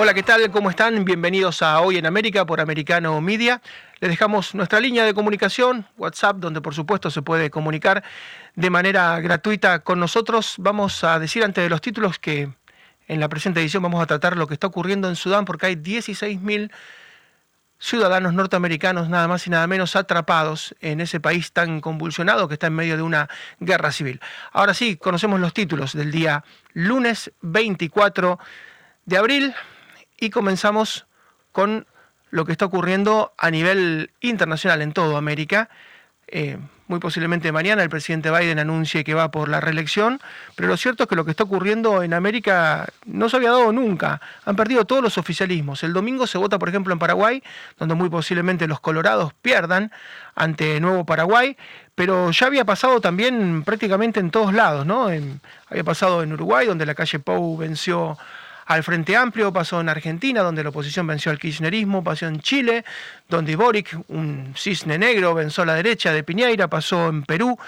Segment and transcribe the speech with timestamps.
[0.00, 0.48] Hola, ¿qué tal?
[0.52, 1.04] ¿Cómo están?
[1.04, 3.60] Bienvenidos a Hoy en América por Americano Media.
[3.98, 8.04] Les dejamos nuestra línea de comunicación, WhatsApp, donde por supuesto se puede comunicar
[8.54, 10.54] de manera gratuita con nosotros.
[10.58, 12.48] Vamos a decir antes de los títulos que
[13.08, 15.74] en la presente edición vamos a tratar lo que está ocurriendo en Sudán porque hay
[15.74, 16.70] 16.000
[17.80, 22.68] ciudadanos norteamericanos nada más y nada menos atrapados en ese país tan convulsionado que está
[22.68, 23.28] en medio de una
[23.58, 24.20] guerra civil.
[24.52, 28.38] Ahora sí, conocemos los títulos del día lunes 24
[29.06, 29.54] de abril
[30.18, 31.06] y comenzamos
[31.52, 31.86] con
[32.30, 35.70] lo que está ocurriendo a nivel internacional en toda América.
[36.26, 40.20] Eh, muy posiblemente mañana el presidente Biden anuncie que va por la reelección,
[40.56, 43.72] pero lo cierto es que lo que está ocurriendo en América no se había dado
[43.72, 44.20] nunca.
[44.44, 45.82] Han perdido todos los oficialismos.
[45.84, 47.42] El domingo se vota, por ejemplo, en Paraguay,
[47.78, 49.92] donde muy posiblemente los colorados pierdan
[50.34, 51.56] ante Nuevo Paraguay,
[51.94, 55.08] pero ya había pasado también prácticamente en todos lados, ¿no?
[55.68, 58.16] había pasado en Uruguay, donde la calle Pou venció
[58.68, 62.84] al Frente Amplio, pasó en Argentina, donde la oposición venció al kirchnerismo, pasó en Chile,
[63.26, 67.58] donde Boric, un cisne negro, venció a la derecha de Piñeira, pasó en Perú,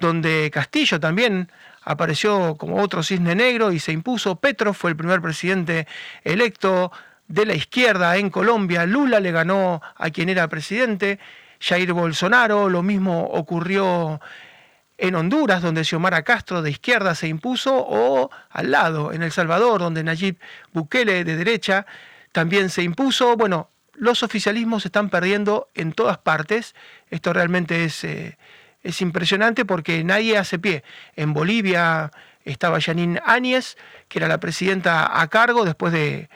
[0.00, 1.50] donde Castillo también
[1.82, 4.36] apareció como otro cisne negro y se impuso.
[4.36, 5.86] Petro fue el primer presidente
[6.24, 6.90] electo
[7.28, 8.86] de la izquierda en Colombia.
[8.86, 11.18] Lula le ganó a quien era presidente.
[11.60, 14.22] Jair Bolsonaro, lo mismo ocurrió
[14.98, 19.80] en Honduras, donde Xiomara Castro de izquierda se impuso, o al lado, en El Salvador,
[19.80, 20.38] donde Nayib
[20.72, 21.86] Bukele de derecha
[22.32, 23.36] también se impuso.
[23.36, 26.74] Bueno, los oficialismos se están perdiendo en todas partes.
[27.10, 28.38] Esto realmente es, eh,
[28.82, 30.84] es impresionante porque nadie hace pie.
[31.14, 32.10] En Bolivia
[32.44, 33.76] estaba Janine Áñez,
[34.08, 36.28] que era la presidenta a cargo después de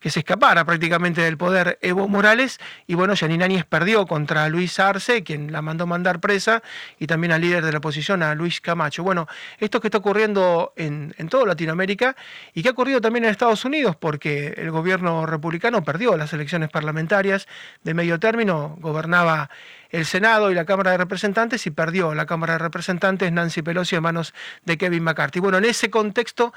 [0.00, 2.58] que se escapara prácticamente del poder Evo Morales.
[2.86, 6.62] Y bueno, Yanine Áñez perdió contra Luis Arce, quien la mandó mandar presa,
[6.98, 9.02] y también al líder de la oposición, a Luis Camacho.
[9.02, 9.26] Bueno,
[9.58, 12.16] esto que está ocurriendo en, en toda Latinoamérica
[12.54, 16.70] y que ha ocurrido también en Estados Unidos, porque el gobierno republicano perdió las elecciones
[16.70, 17.48] parlamentarias
[17.82, 19.50] de medio término, gobernaba
[19.90, 23.96] el Senado y la Cámara de Representantes y perdió la Cámara de Representantes Nancy Pelosi
[23.96, 24.34] en manos
[24.64, 25.40] de Kevin McCarthy.
[25.40, 26.52] Bueno, en ese contexto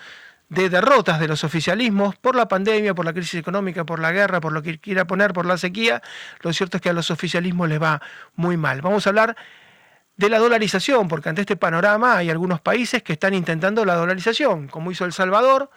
[0.52, 4.42] de derrotas de los oficialismos por la pandemia, por la crisis económica, por la guerra,
[4.42, 6.02] por lo que quiera poner, por la sequía,
[6.42, 8.02] lo cierto es que a los oficialismos les va
[8.36, 8.82] muy mal.
[8.82, 9.38] Vamos a hablar
[10.18, 14.68] de la dolarización, porque ante este panorama hay algunos países que están intentando la dolarización,
[14.68, 15.70] como hizo El Salvador,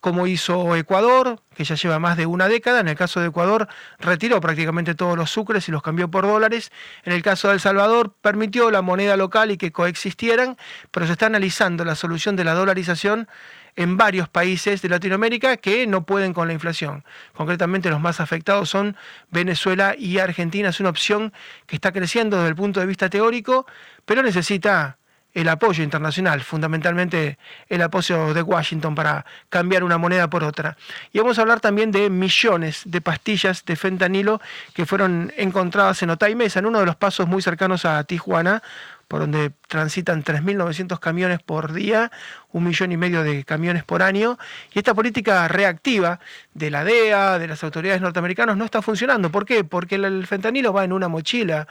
[0.00, 2.80] como hizo Ecuador, que ya lleva más de una década.
[2.80, 3.68] En el caso de Ecuador
[3.98, 6.72] retiró prácticamente todos los sucres y los cambió por dólares.
[7.04, 10.56] En el caso de El Salvador permitió la moneda local y que coexistieran,
[10.90, 13.28] pero se está analizando la solución de la dolarización
[13.76, 17.04] en varios países de Latinoamérica que no pueden con la inflación.
[17.34, 18.96] Concretamente los más afectados son
[19.30, 20.70] Venezuela y Argentina.
[20.70, 21.32] Es una opción
[21.66, 23.66] que está creciendo desde el punto de vista teórico,
[24.04, 24.98] pero necesita
[25.34, 30.76] el apoyo internacional, fundamentalmente el apoyo de Washington para cambiar una moneda por otra.
[31.12, 34.40] Y vamos a hablar también de millones de pastillas de fentanilo
[34.74, 38.62] que fueron encontradas en Otay Mesa, en uno de los pasos muy cercanos a Tijuana,
[39.10, 42.12] por donde transitan 3.900 camiones por día,
[42.52, 44.38] un millón y medio de camiones por año,
[44.72, 46.20] y esta política reactiva
[46.54, 49.28] de la DEA, de las autoridades norteamericanas, no está funcionando.
[49.32, 49.64] ¿Por qué?
[49.64, 51.66] Porque el fentanilo va en una mochila,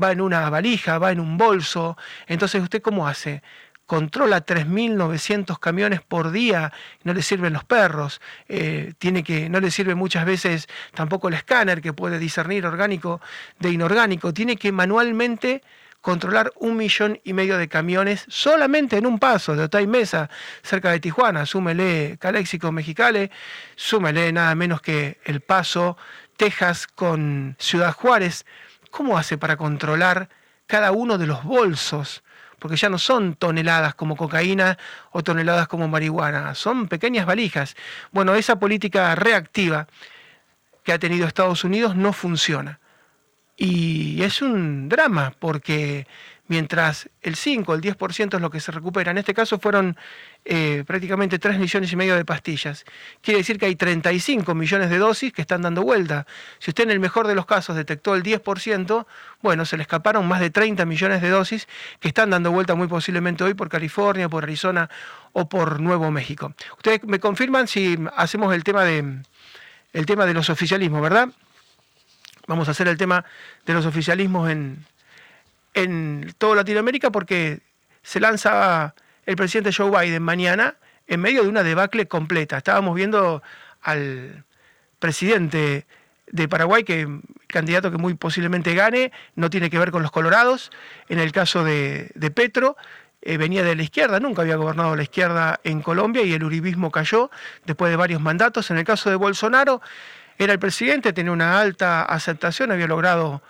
[0.00, 1.98] va en una valija, va en un bolso.
[2.28, 3.42] Entonces, ¿usted cómo hace?
[3.86, 6.72] controla 3.900 camiones por día,
[7.02, 11.34] no le sirven los perros, eh, tiene que, no le sirve muchas veces tampoco el
[11.34, 13.20] escáner que puede discernir orgánico
[13.58, 15.60] de inorgánico, tiene que manualmente
[16.04, 20.28] controlar un millón y medio de camiones solamente en un paso de Otay Mesa,
[20.62, 21.46] cerca de Tijuana.
[21.46, 23.30] Súmele Caléxico, Mexicali,
[23.74, 25.96] súmele nada menos que El Paso,
[26.36, 28.44] Texas con Ciudad Juárez.
[28.90, 30.28] ¿Cómo hace para controlar
[30.66, 32.22] cada uno de los bolsos?
[32.58, 34.76] Porque ya no son toneladas como cocaína
[35.10, 37.76] o toneladas como marihuana, son pequeñas valijas.
[38.12, 39.86] Bueno, esa política reactiva
[40.82, 42.78] que ha tenido Estados Unidos no funciona.
[43.56, 46.06] Y es un drama porque
[46.46, 49.96] mientras el 5, el 10% es lo que se recupera, en este caso fueron
[50.44, 52.84] eh, prácticamente 3 millones y medio de pastillas.
[53.22, 56.26] Quiere decir que hay 35 millones de dosis que están dando vuelta.
[56.58, 59.06] Si usted en el mejor de los casos detectó el 10%,
[59.42, 61.66] bueno, se le escaparon más de 30 millones de dosis
[62.00, 64.90] que están dando vuelta muy posiblemente hoy por California, por Arizona
[65.32, 66.54] o por Nuevo México.
[66.76, 69.22] Ustedes me confirman si hacemos el tema de,
[69.92, 71.30] el tema de los oficialismos, ¿verdad?
[72.46, 73.24] Vamos a hacer el tema
[73.66, 74.84] de los oficialismos en,
[75.74, 77.60] en toda Latinoamérica porque
[78.02, 78.94] se lanza
[79.26, 80.76] el presidente Joe Biden mañana
[81.06, 82.58] en medio de una debacle completa.
[82.58, 83.42] Estábamos viendo
[83.82, 84.44] al
[84.98, 85.86] presidente
[86.26, 87.06] de Paraguay, que
[87.46, 90.70] candidato que muy posiblemente gane, no tiene que ver con los colorados,
[91.08, 92.76] en el caso de, Petro,
[93.22, 96.90] eh, venía de la izquierda, nunca había gobernado la izquierda en Colombia y el uribismo
[96.90, 97.30] cayó
[97.64, 98.70] después de varios mandatos.
[98.70, 99.80] En el caso de Bolsonaro,
[100.38, 103.42] era el presidente, tenía una alta aceptación, había logrado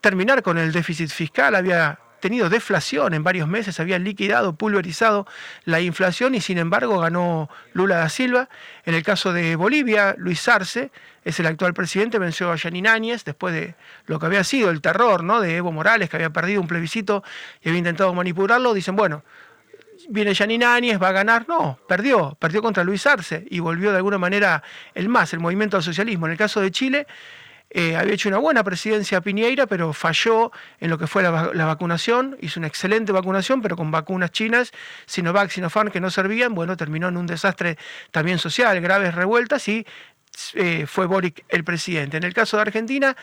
[0.00, 5.26] terminar con el déficit fiscal, había tenido deflación en varios meses, había liquidado, pulverizado
[5.64, 8.48] la inflación y sin embargo ganó Lula da Silva.
[8.84, 10.92] En el caso de Bolivia, Luis Arce
[11.24, 13.74] es el actual presidente, venció a Yanin Áñez después de
[14.06, 15.40] lo que había sido el terror ¿no?
[15.40, 17.24] de Evo Morales, que había perdido un plebiscito
[17.60, 18.72] y había intentado manipularlo.
[18.72, 19.24] Dicen, bueno,
[20.08, 21.46] viene Yanin Áñez, va a ganar.
[21.48, 24.62] No, perdió, perdió contra Luis Arce y volvió de alguna manera
[24.94, 26.26] el MAS, el movimiento al socialismo.
[26.26, 27.06] En el caso de Chile,
[27.74, 31.30] eh, había hecho una buena presidencia Piñeira, pero falló en lo que fue la,
[31.64, 32.36] vacunación.
[32.40, 34.72] Hizo una excelente vacunación, pero con vacunas chinas,
[35.06, 36.54] Sinovac, Sinopharm, que no servían.
[36.54, 37.78] Bueno, terminó en un desastre
[38.10, 39.86] también social, graves revueltas y
[40.54, 42.18] eh, fue Boric el presidente.
[42.18, 43.16] En el caso de Argentina,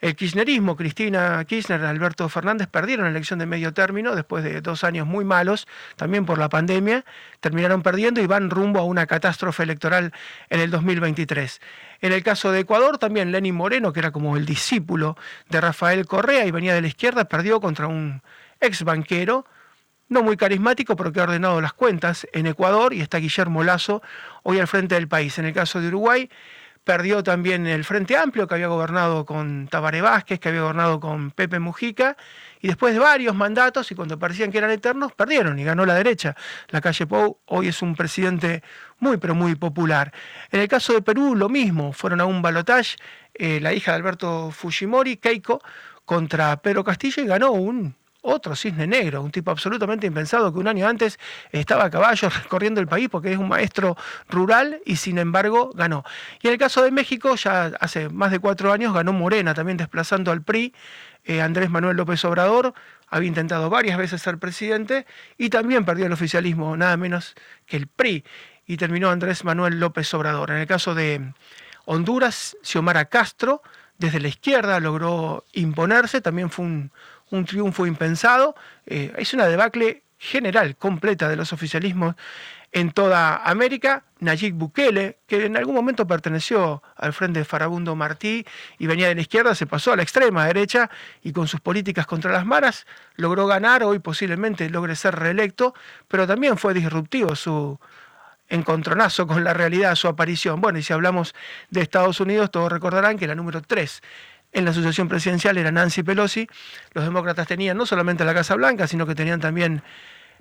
[0.00, 4.84] el kirchnerismo, Cristina Kirchner, Alberto Fernández perdieron la elección de medio término después de dos
[4.84, 7.04] años muy malos, también por la pandemia,
[7.40, 10.12] terminaron perdiendo y van rumbo a una catástrofe electoral
[10.50, 11.60] en el 2023.
[12.00, 15.16] En el caso de Ecuador, también Lenín Moreno, que era como el discípulo
[15.48, 18.22] de Rafael Correa y venía de la izquierda, perdió contra un
[18.60, 19.46] ex banquero,
[20.08, 24.02] no muy carismático, pero que ha ordenado las cuentas en Ecuador, y está Guillermo Lazo
[24.42, 25.38] hoy al frente del país.
[25.38, 26.28] En el caso de Uruguay,
[26.84, 31.30] Perdió también el Frente Amplio, que había gobernado con Tabaré Vázquez, que había gobernado con
[31.30, 32.16] Pepe Mujica,
[32.60, 35.94] y después de varios mandatos, y cuando parecían que eran eternos, perdieron y ganó la
[35.94, 36.36] derecha.
[36.68, 38.62] La calle Pou hoy es un presidente
[38.98, 40.12] muy, pero muy popular.
[40.50, 42.96] En el caso de Perú, lo mismo, fueron a un balotaje
[43.32, 45.62] eh, la hija de Alberto Fujimori, Keiko,
[46.04, 50.66] contra Pedro Castillo y ganó un otro cisne negro, un tipo absolutamente impensado que un
[50.66, 51.18] año antes
[51.52, 53.96] estaba a caballo recorriendo el país porque es un maestro
[54.28, 56.04] rural y sin embargo ganó.
[56.40, 59.76] Y en el caso de México, ya hace más de cuatro años ganó Morena, también
[59.76, 60.74] desplazando al PRI.
[61.26, 62.74] Eh, Andrés Manuel López Obrador
[63.08, 65.06] había intentado varias veces ser presidente
[65.38, 67.34] y también perdió el oficialismo, nada menos
[67.66, 68.24] que el PRI,
[68.66, 70.50] y terminó Andrés Manuel López Obrador.
[70.50, 71.32] En el caso de
[71.84, 73.62] Honduras, Xiomara Castro,
[73.98, 76.90] desde la izquierda logró imponerse, también fue un,
[77.34, 78.54] un triunfo impensado.
[78.86, 82.14] Eh, es una debacle general, completa de los oficialismos
[82.72, 84.04] en toda América.
[84.20, 88.44] Nayib Bukele, que en algún momento perteneció al frente de Farabundo Martí
[88.78, 90.90] y venía de la izquierda, se pasó a la extrema derecha
[91.22, 92.86] y con sus políticas contra las maras
[93.16, 95.74] logró ganar, hoy posiblemente logre ser reelecto,
[96.08, 97.78] pero también fue disruptivo su
[98.48, 100.60] encontronazo con la realidad, su aparición.
[100.60, 101.34] Bueno, y si hablamos
[101.70, 104.02] de Estados Unidos, todos recordarán que la número 3
[104.54, 106.48] en la asociación presidencial era Nancy Pelosi.
[106.92, 109.82] Los demócratas tenían no solamente la Casa Blanca, sino que tenían también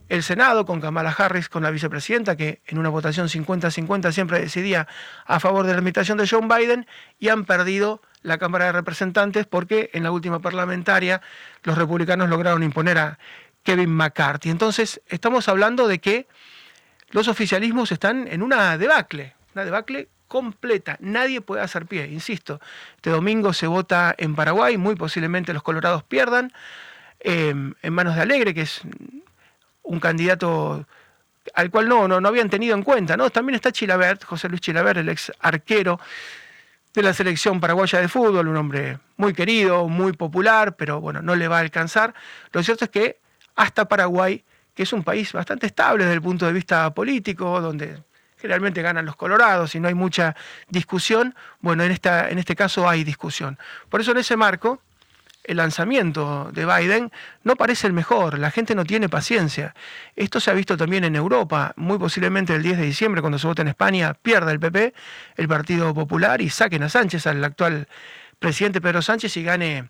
[0.09, 4.87] el Senado con Kamala Harris, con la vicepresidenta, que en una votación 50-50 siempre decidía
[5.25, 6.85] a favor de la invitación de John Biden,
[7.19, 11.21] y han perdido la Cámara de Representantes porque en la última parlamentaria
[11.63, 13.19] los republicanos lograron imponer a
[13.63, 14.49] Kevin McCarthy.
[14.49, 16.27] Entonces, estamos hablando de que
[17.11, 20.97] los oficialismos están en una debacle, una debacle completa.
[20.99, 22.59] Nadie puede hacer pie, insisto.
[22.95, 26.51] Este domingo se vota en Paraguay, muy posiblemente los colorados pierdan,
[27.19, 28.81] em, en manos de Alegre, que es
[29.83, 30.87] un candidato
[31.53, 33.15] al cual no, no, no habían tenido en cuenta.
[33.15, 33.29] ¿no?
[33.29, 35.99] También está Chilabert, José Luis Chilabert, el ex arquero
[36.95, 41.35] de la selección paraguaya de fútbol, un hombre muy querido, muy popular, pero bueno, no
[41.35, 42.15] le va a alcanzar.
[42.51, 43.19] Lo cierto es que
[43.55, 44.43] hasta Paraguay,
[44.73, 48.01] que es un país bastante estable desde el punto de vista político, donde
[48.43, 50.35] generalmente ganan los colorados y no hay mucha
[50.67, 53.57] discusión, bueno, en, esta, en este caso hay discusión.
[53.87, 54.81] Por eso en ese marco,
[55.45, 57.09] el lanzamiento de Biden
[57.45, 59.73] no parece el mejor, la gente no tiene paciencia.
[60.17, 63.47] Esto se ha visto también en Europa, muy posiblemente el 10 de diciembre, cuando se
[63.47, 64.93] vota en España, pierda el PP,
[65.37, 67.87] el Partido Popular, y saquen a Sánchez, al actual
[68.39, 69.89] presidente Pedro Sánchez, y gane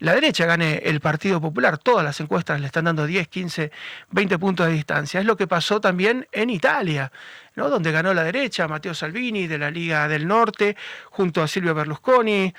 [0.00, 1.78] la derecha gane el Partido Popular.
[1.78, 3.70] Todas las encuestas le están dando 10, 15,
[4.10, 5.20] 20 puntos de distancia.
[5.20, 7.12] Es lo que pasó también en Italia,
[7.54, 7.68] ¿no?
[7.70, 10.76] donde ganó la derecha, Matteo Salvini de la Liga del Norte,
[11.10, 12.52] junto a Silvio Berlusconi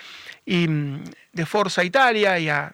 [0.45, 2.73] y mm, de Forza Italia y a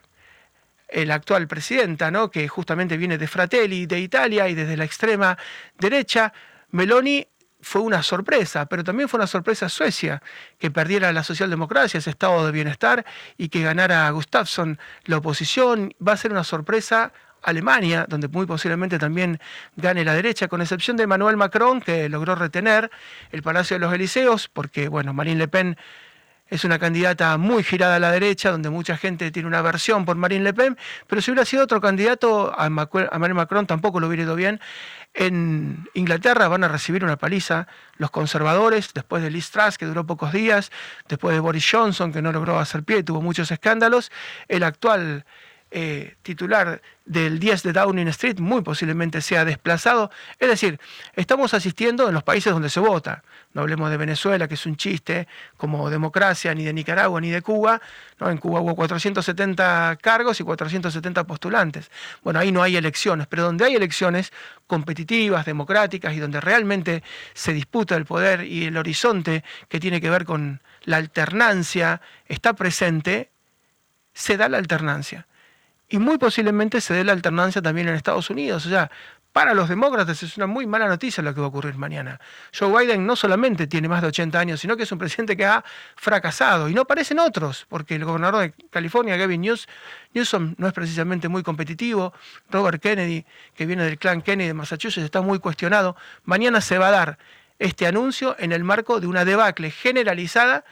[0.87, 2.29] el actual presidenta, ¿no?
[2.29, 5.37] que justamente viene de Fratelli de Italia y desde la extrema
[5.79, 6.33] derecha.
[6.71, 7.25] Meloni
[7.61, 10.21] fue una sorpresa, pero también fue una sorpresa Suecia,
[10.57, 13.05] que perdiera la socialdemocracia, ese estado de bienestar,
[13.37, 15.93] y que ganara Gustafsson la oposición.
[16.05, 17.13] Va a ser una sorpresa
[17.43, 19.39] Alemania, donde muy posiblemente también
[19.75, 22.91] gane la derecha, con excepción de Emmanuel Macron, que logró retener
[23.31, 25.77] el Palacio de los Elíseos, porque, bueno, Marine Le Pen
[26.51, 30.17] es una candidata muy girada a la derecha, donde mucha gente tiene una aversión por
[30.17, 30.77] Marine Le Pen,
[31.07, 34.59] pero si hubiera sido otro candidato, a Emmanuel Macron tampoco lo hubiera ido bien.
[35.13, 40.05] En Inglaterra van a recibir una paliza los conservadores, después de Liz Truss, que duró
[40.05, 40.71] pocos días,
[41.07, 44.11] después de Boris Johnson, que no logró hacer pie, tuvo muchos escándalos,
[44.49, 45.25] el actual
[45.73, 50.11] eh, titular del 10 de Downing Street muy posiblemente sea desplazado.
[50.37, 50.79] Es decir,
[51.15, 53.23] estamos asistiendo en los países donde se vota.
[53.53, 57.41] No hablemos de Venezuela, que es un chiste, como democracia, ni de Nicaragua, ni de
[57.41, 57.81] Cuba.
[58.19, 58.29] ¿no?
[58.29, 61.89] En Cuba hubo 470 cargos y 470 postulantes.
[62.21, 64.33] Bueno, ahí no hay elecciones, pero donde hay elecciones
[64.67, 67.01] competitivas, democráticas y donde realmente
[67.33, 72.53] se disputa el poder y el horizonte que tiene que ver con la alternancia está
[72.53, 73.31] presente,
[74.13, 75.27] se da la alternancia.
[75.91, 78.65] Y muy posiblemente se dé la alternancia también en Estados Unidos.
[78.65, 78.89] O sea,
[79.33, 82.17] para los demócratas es una muy mala noticia lo que va a ocurrir mañana.
[82.57, 85.45] Joe Biden no solamente tiene más de 80 años, sino que es un presidente que
[85.45, 85.65] ha
[85.97, 86.69] fracasado.
[86.69, 89.41] Y no parecen otros, porque el gobernador de California, Gavin
[90.13, 92.13] Newsom, no es precisamente muy competitivo.
[92.49, 95.97] Robert Kennedy, que viene del clan Kennedy de Massachusetts, está muy cuestionado.
[96.23, 97.17] Mañana se va a dar
[97.59, 100.63] este anuncio en el marco de una debacle generalizada.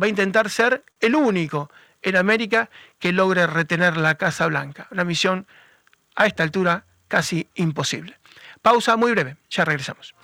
[0.00, 1.70] Va a intentar ser el único
[2.04, 2.70] en América
[3.00, 4.86] que logre retener la Casa Blanca.
[4.90, 5.46] Una misión
[6.14, 8.18] a esta altura casi imposible.
[8.62, 10.14] Pausa muy breve, ya regresamos.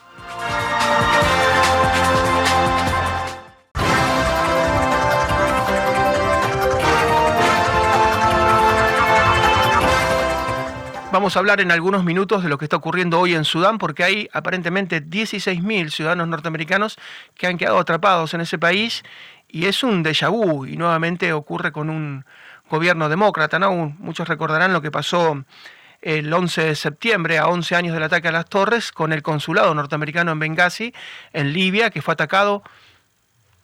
[11.12, 14.04] Vamos a hablar en algunos minutos de lo que está ocurriendo hoy en Sudán, porque
[14.04, 16.98] hay aparentemente 16.000 ciudadanos norteamericanos
[17.34, 19.02] que han quedado atrapados en ese país
[19.52, 22.24] y es un déjà vu y nuevamente ocurre con un
[22.70, 23.58] gobierno demócrata.
[23.58, 23.94] ¿no?
[23.98, 25.44] Muchos recordarán lo que pasó
[26.02, 29.74] el 11 de septiembre, a 11 años del ataque a las torres, con el consulado
[29.74, 30.94] norteamericano en Benghazi,
[31.32, 32.62] en Libia, que fue atacado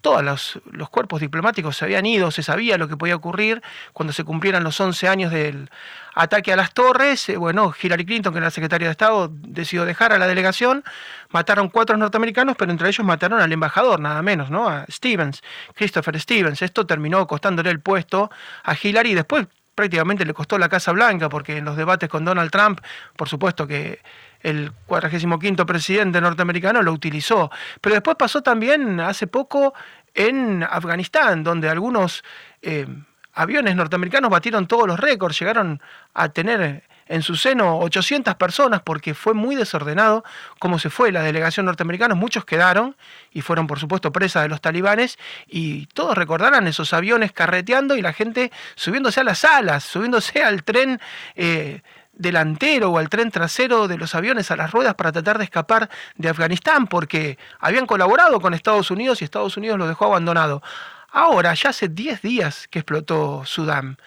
[0.06, 3.60] todos los, cuerpos diplomáticos se habían ido, se sabía lo que podía ocurrir
[3.92, 5.68] cuando se cumplieran los 11 años del
[6.14, 7.28] ataque a las torres.
[7.28, 10.84] Eh, bueno, Hillary Clinton, que era secretaria de Estado, decidió dejar a la delegación.
[11.30, 14.68] Mataron cuatro norteamericanos, pero entre ellos mataron al embajador, nada menos, ¿no?
[14.68, 15.42] A Stevens,
[15.74, 16.62] Christopher Stevens.
[16.62, 18.30] Esto terminó costándole el puesto
[18.62, 22.24] a Hillary y después prácticamente le costó la Casa Blanca, porque en los debates con
[22.24, 22.80] Donald Trump,
[23.16, 24.00] por supuesto que
[24.40, 27.50] el 45 presidente norteamericano lo utilizó.
[27.80, 29.74] Pero después pasó también hace poco
[30.14, 32.24] en Afganistán, donde algunos
[32.62, 32.86] eh,
[33.34, 35.80] aviones norteamericanos batieron todos los récords, llegaron
[36.14, 40.24] a tener en su seno 800 personas porque fue muy desordenado
[40.58, 42.14] cómo se fue la delegación norteamericana.
[42.14, 42.96] Muchos quedaron
[43.30, 48.02] y fueron, por supuesto, presas de los talibanes y todos recordarán esos aviones carreteando y
[48.02, 51.00] la gente subiéndose a las alas, subiéndose al tren.
[51.36, 51.82] Eh,
[52.16, 55.88] delantero o al tren trasero de los aviones a las ruedas para tratar de escapar
[56.16, 60.62] de Afganistán porque habían colaborado con Estados Unidos y Estados Unidos los dejó abandonado.
[61.10, 63.98] Ahora, ya hace 10 días que explotó Sudán,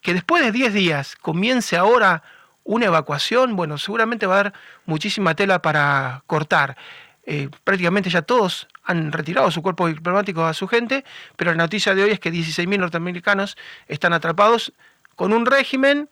[0.00, 2.22] que después de 10 días comience ahora
[2.64, 4.52] una evacuación, bueno, seguramente va a haber
[4.86, 6.76] muchísima tela para cortar.
[7.24, 11.04] Eh, prácticamente ya todos han retirado su cuerpo diplomático a su gente,
[11.36, 14.72] pero la noticia de hoy es que 16.000 norteamericanos están atrapados
[15.14, 16.08] con un régimen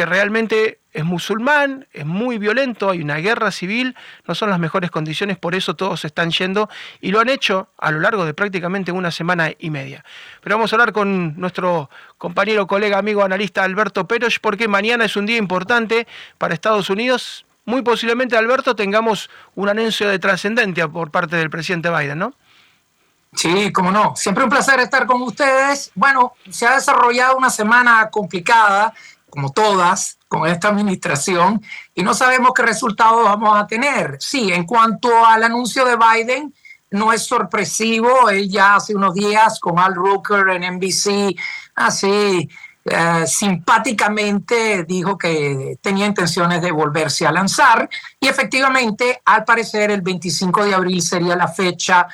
[0.00, 3.94] que realmente es musulmán, es muy violento, hay una guerra civil,
[4.26, 6.70] no son las mejores condiciones, por eso todos están yendo
[7.02, 10.02] y lo han hecho a lo largo de prácticamente una semana y media.
[10.40, 15.16] Pero vamos a hablar con nuestro compañero, colega, amigo, analista Alberto Peroch, porque mañana es
[15.16, 16.06] un día importante
[16.38, 17.44] para Estados Unidos.
[17.66, 22.32] Muy posiblemente, Alberto, tengamos un anuncio de trascendencia por parte del presidente Biden, ¿no?
[23.34, 24.16] Sí, cómo no.
[24.16, 25.92] Siempre un placer estar con ustedes.
[25.94, 28.94] Bueno, se ha desarrollado una semana complicada
[29.30, 31.60] como todas, con esta administración
[31.92, 34.16] y no sabemos qué resultados vamos a tener.
[34.20, 36.54] Sí, en cuanto al anuncio de Biden,
[36.92, 38.28] no es sorpresivo.
[38.28, 41.36] Él ya hace unos días con Al Rooker en NBC,
[41.74, 42.48] así
[42.84, 50.00] eh, simpáticamente dijo que tenía intenciones de volverse a lanzar y efectivamente, al parecer, el
[50.00, 52.06] 25 de abril sería la fecha,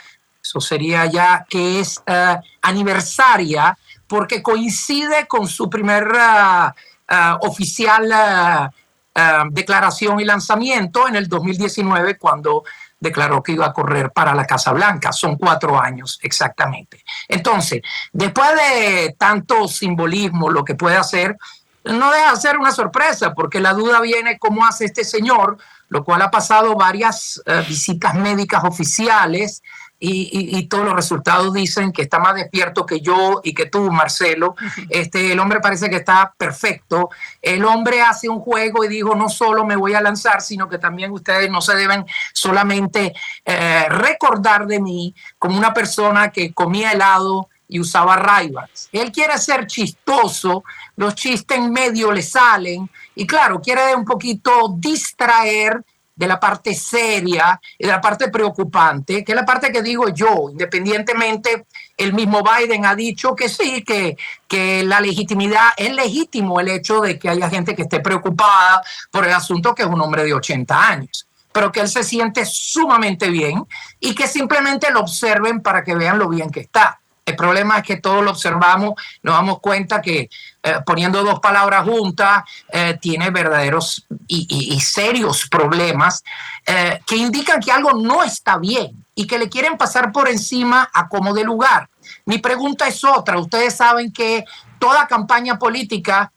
[0.42, 6.95] eso sería ya que es eh, aniversaria porque coincide con su primera Uh,
[7.40, 12.64] oficial uh, uh, declaración y lanzamiento en el 2019 cuando
[12.98, 15.12] declaró que iba a correr para la Casa Blanca.
[15.12, 17.04] Son cuatro años exactamente.
[17.28, 17.82] Entonces,
[18.12, 21.36] después de tanto simbolismo, lo que puede hacer,
[21.84, 25.58] no deja de ser una sorpresa, porque la duda viene cómo hace este señor,
[25.88, 29.62] lo cual ha pasado varias visitas médicas oficiales,
[29.98, 34.54] y, todos los resultados dicen que está más despierto que yo y que tú, Marcelo.
[34.90, 37.10] Este, el hombre parece que está perfecto.
[37.40, 40.78] El hombre hace un juego y dijo, no solo me voy a lanzar, sino que
[40.78, 46.92] también ustedes no se deben solamente eh, recordar de mí como una persona que comía
[46.92, 48.88] helado y usaba raivas.
[48.92, 50.62] Él quiere ser chistoso,
[50.96, 55.84] los chistes en medio le salen y claro, quiere un poquito distraer
[56.16, 60.48] de la parte seria, de la parte preocupante, que es la parte que digo yo,
[60.50, 64.16] independientemente, el mismo Biden ha dicho que sí, que,
[64.48, 69.26] que la legitimidad, es legítimo el hecho de que haya gente que esté preocupada por
[69.26, 73.30] el asunto que es un hombre de 80 años pero que él se siente sumamente
[73.30, 73.66] bien
[73.98, 77.00] y que simplemente lo observen para que vean lo bien que está.
[77.26, 80.30] El problema es que todos lo observamos, nos damos cuenta que
[80.62, 86.22] eh, poniendo dos palabras juntas eh, tiene verdaderos y, serios problemas
[86.64, 90.88] eh, que indican que algo no está bien y que le quieren pasar por encima
[90.94, 91.88] a como de lugar.
[92.26, 93.40] Mi pregunta es otra.
[93.40, 94.44] Ustedes saben que
[94.78, 96.30] toda campaña política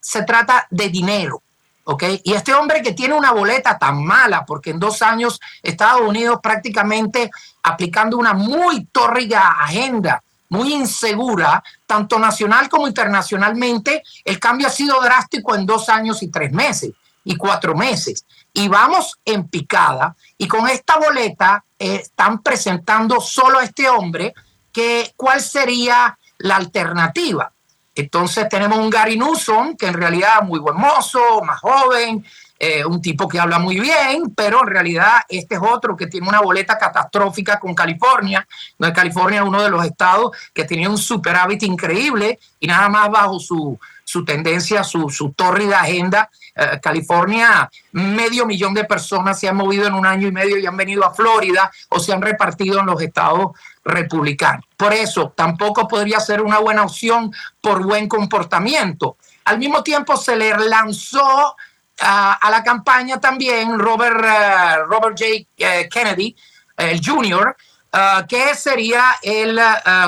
[0.00, 1.42] se trata de dinero.
[1.84, 2.20] ¿okay?
[2.24, 6.40] Y este hombre que tiene una boleta tan mala, porque en dos años Estados Unidos
[6.42, 7.30] prácticamente
[7.62, 14.02] aplicando una muy tórrida agenda muy insegura, tanto nacional como internacionalmente.
[14.24, 16.92] El cambio ha sido drástico en dos años y tres meses
[17.24, 18.24] y cuatro meses.
[18.52, 20.16] Y vamos en picada.
[20.38, 24.32] Y con esta boleta eh, están presentando solo a este hombre
[24.72, 27.52] que cuál sería la alternativa.
[27.94, 32.24] Entonces tenemos un Gary Newsom, que en realidad es muy buen mozo, más joven,
[32.58, 36.28] eh, un tipo que habla muy bien, pero en realidad este es otro que tiene
[36.28, 38.46] una boleta catastrófica con California.
[38.78, 43.10] No, California es uno de los estados que tenía un superávit increíble y nada más
[43.10, 46.30] bajo su, su tendencia, su, su tórrida agenda.
[46.54, 50.64] Eh, California, medio millón de personas se han movido en un año y medio y
[50.64, 53.50] han venido a Florida o se han repartido en los estados
[53.84, 54.64] republicanos.
[54.76, 59.18] Por eso tampoco podría ser una buena opción por buen comportamiento.
[59.44, 61.54] Al mismo tiempo se le lanzó
[62.00, 65.46] a, la campaña también Robert, eh, Robert J.
[65.56, 66.36] Eh, Kennedy,
[66.76, 67.56] el Jr.,
[67.92, 67.98] eh,
[68.28, 69.58] que sería el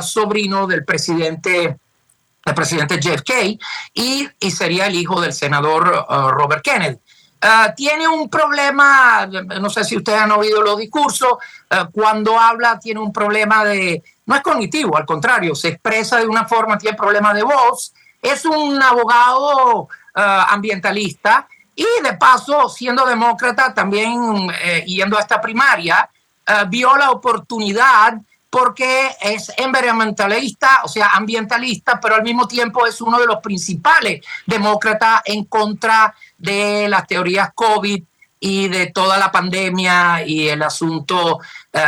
[0.03, 1.77] sobrino del presidente,
[2.45, 3.59] el presidente JFK
[3.95, 6.99] y, y sería el hijo del senador Robert Kennedy.
[7.77, 11.39] tiene un problema, no sé si ustedes han oído los discursos,
[11.93, 16.47] cuando habla tiene un problema de, no es cognitivo, al contrario, se expresa de una
[16.47, 21.47] forma, tiene problema de voz, es un abogado ambientalista
[21.79, 26.11] y de paso, siendo demócrata, también eh, yendo a esta primaria,
[26.45, 28.15] eh, vio la oportunidad
[28.51, 34.27] porque es environmentalista, o sea, ambientalista, pero al mismo tiempo es uno de los principales
[34.45, 38.03] demócratas en contra de las teorías COVID
[38.41, 41.39] y de toda la pandemia y el asunto
[41.73, 41.81] eh,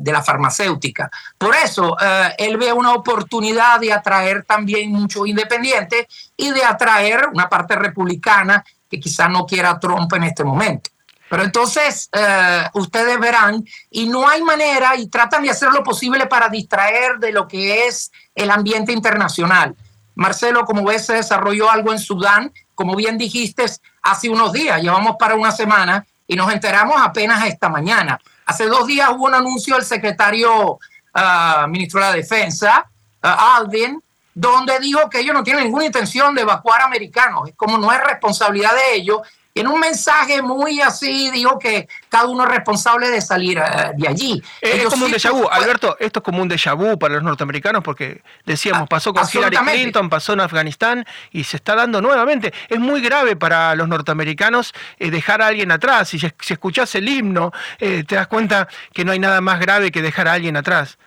[0.00, 1.08] de la farmacéutica.
[1.36, 1.96] Por eso,
[2.38, 8.64] él ve una oportunidad de atraer también muchos independientes y de atraer una parte republicana
[8.88, 10.90] que quizás no quiera Trump en este momento.
[11.28, 16.26] Pero entonces eh, ustedes verán, y no hay manera, y tratan de hacer lo posible
[16.26, 19.76] para distraer de lo que es el ambiente internacional.
[20.14, 23.66] Marcelo, como ves, se desarrolló algo en Sudán, como bien dijiste,
[24.02, 28.20] hace unos días, llevamos para una semana, y nos enteramos apenas esta mañana.
[28.44, 30.78] Hace dos días hubo un anuncio del secretario
[31.14, 32.86] ah, ministro de la Defensa,
[33.22, 34.00] uh, Alvin,
[34.38, 38.72] donde dijo que ellos no tienen ninguna intención de evacuar americanos, como no es responsabilidad
[38.72, 39.20] de ellos.
[39.52, 43.90] Y en un mensaje muy así dijo que cada uno es responsable de salir eh,
[43.96, 44.40] de allí.
[44.60, 47.82] Es como un déjà vu, Alberto, esto es como un déjà vu para los norteamericanos
[47.82, 52.54] porque decíamos, ah, pasó con Hillary Clinton, pasó en Afganistán y se está dando nuevamente.
[52.68, 56.10] Es muy grave para los norteamericanos eh, dejar a alguien atrás.
[56.10, 59.90] Si, si escuchás el himno, eh, te das cuenta que no hay nada más grave
[59.90, 60.98] que dejar a alguien atrás.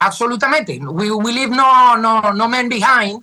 [0.00, 0.78] Absolutamente.
[0.82, 3.22] We, we leave no, no, no men behind.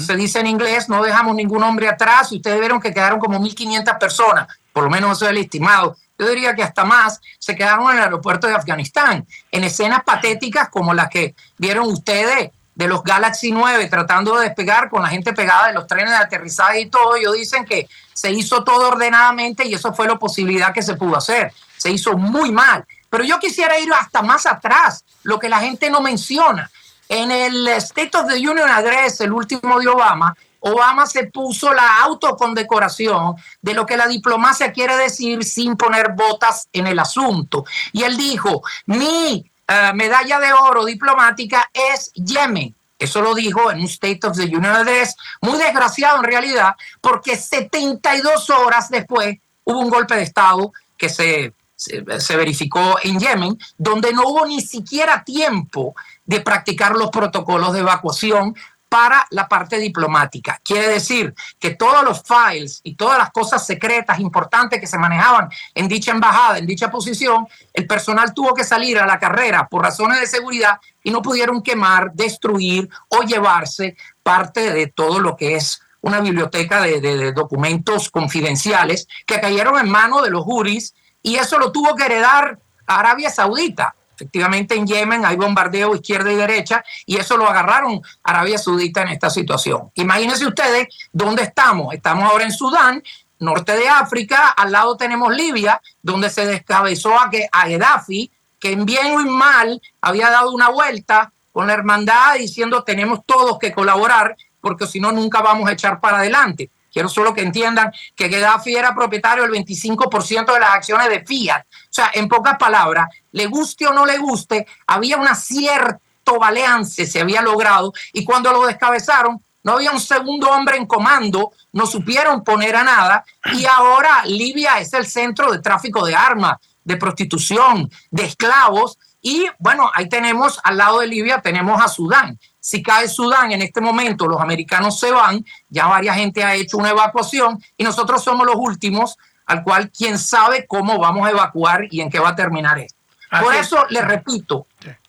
[0.00, 2.32] Se dice en inglés, no dejamos ningún hombre atrás.
[2.32, 5.96] Y ustedes vieron que quedaron como 1.500 personas, por lo menos eso es el estimado.
[6.18, 10.68] Yo diría que hasta más se quedaron en el aeropuerto de Afganistán, en escenas patéticas
[10.68, 15.32] como las que vieron ustedes de los Galaxy 9 tratando de despegar con la gente
[15.32, 17.16] pegada de los trenes de aterrizaje y todo.
[17.16, 21.16] Ellos dicen que se hizo todo ordenadamente y eso fue la posibilidad que se pudo
[21.16, 21.52] hacer.
[21.76, 22.84] Se hizo muy mal.
[23.10, 26.70] Pero yo quisiera ir hasta más atrás, lo que la gente no menciona.
[27.08, 32.02] En el State of the Union Address, el último de Obama, Obama se puso la
[32.02, 37.64] autocondecoración de lo que la diplomacia quiere decir sin poner botas en el asunto.
[37.92, 42.74] Y él dijo, mi eh, medalla de oro diplomática es Yemen.
[42.98, 47.36] Eso lo dijo en un State of the Union Address, muy desgraciado en realidad, porque
[47.36, 54.12] 72 horas después hubo un golpe de Estado que se se, verificó en Yemen, donde
[54.12, 58.54] no hubo ni siquiera tiempo de practicar los protocolos de evacuación
[58.88, 60.60] para la parte diplomática.
[60.64, 65.50] Quiere decir que todos los files y todas las cosas secretas importantes que se manejaban
[65.74, 69.82] en dicha embajada, en dicha posición, el personal tuvo que salir a la carrera por
[69.82, 75.54] razones de seguridad y no pudieron quemar, destruir o llevarse parte de todo lo que
[75.54, 81.36] es una biblioteca de, de documentos confidenciales que cayeron en manos de los juris y
[81.36, 83.94] eso lo tuvo que heredar Arabia Saudita.
[84.14, 89.08] Efectivamente, en Yemen hay bombardeo izquierda y derecha y eso lo agarraron Arabia Saudita en
[89.08, 89.90] esta situación.
[89.94, 91.94] Imagínense ustedes dónde estamos.
[91.94, 93.02] Estamos ahora en Sudán,
[93.38, 98.72] norte de África, al lado tenemos Libia, donde se descabezó a, que, a Gaddafi, que
[98.72, 103.58] en bien o en mal había dado una vuelta con la hermandad diciendo tenemos todos
[103.58, 106.70] que colaborar porque si no nunca vamos a echar para adelante.
[106.92, 111.62] Quiero solo que entiendan que Gaddafi era propietario del 25% de las acciones de Fiat.
[111.62, 117.06] O sea, en pocas palabras, le guste o no le guste, había un cierto balance,
[117.06, 121.86] se había logrado, y cuando lo descabezaron, no había un segundo hombre en comando, no
[121.86, 126.96] supieron poner a nada, y ahora Libia es el centro de tráfico de armas, de
[126.96, 132.38] prostitución, de esclavos, y bueno, ahí tenemos, al lado de Libia, tenemos a Sudán.
[132.60, 136.76] Si cae Sudán en este momento, los americanos se van, ya varias gente ha hecho
[136.76, 141.86] una evacuación y nosotros somos los últimos al cual quién sabe cómo vamos a evacuar
[141.90, 142.98] y en qué va a terminar esto.
[143.40, 144.66] Por eso le repito,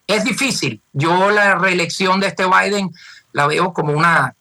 [0.08, 0.82] es difícil.
[0.94, 2.90] Yo la reelección de este Biden
[3.34, 4.34] la veo como una,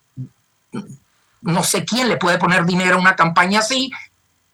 [1.42, 3.90] no sé quién le puede poner dinero a una campaña así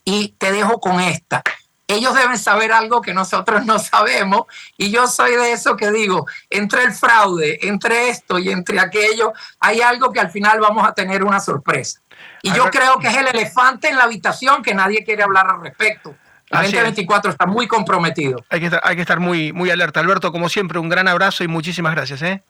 [0.04, 1.42] y te dejo con esta
[1.86, 4.42] ellos deben saber algo que nosotros no sabemos
[4.76, 9.32] y yo soy de eso que digo, entre el fraude, entre esto y entre aquello,
[9.60, 12.00] hay algo que al final vamos a tener una sorpresa.
[12.42, 15.60] Y yo creo que es el elefante en la habitación que nadie quiere hablar al
[15.60, 16.14] respecto.
[16.50, 18.44] El 2024 está muy comprometido.
[18.48, 20.00] Hay que estar, hay que estar muy, muy alerta.
[20.00, 22.22] Alberto, como siempre, un gran abrazo y muchísimas gracias.
[22.22, 22.42] ¿eh?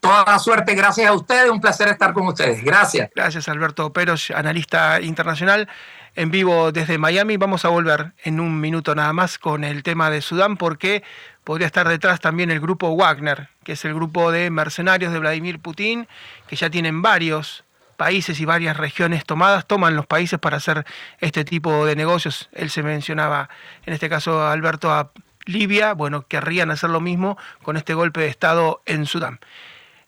[0.00, 2.64] Toda la suerte, gracias a ustedes, un placer estar con ustedes.
[2.64, 3.10] Gracias.
[3.14, 5.68] Gracias, Alberto Peros, analista internacional
[6.16, 7.36] en vivo desde Miami.
[7.36, 11.02] Vamos a volver en un minuto nada más con el tema de Sudán porque
[11.44, 15.58] podría estar detrás también el grupo Wagner, que es el grupo de mercenarios de Vladimir
[15.58, 16.08] Putin,
[16.46, 17.64] que ya tienen varios
[17.96, 20.86] países y varias regiones tomadas, toman los países para hacer
[21.18, 22.48] este tipo de negocios.
[22.52, 23.50] Él se mencionaba,
[23.84, 25.10] en este caso Alberto, a
[25.44, 29.38] Libia, bueno, querrían hacer lo mismo con este golpe de Estado en Sudán.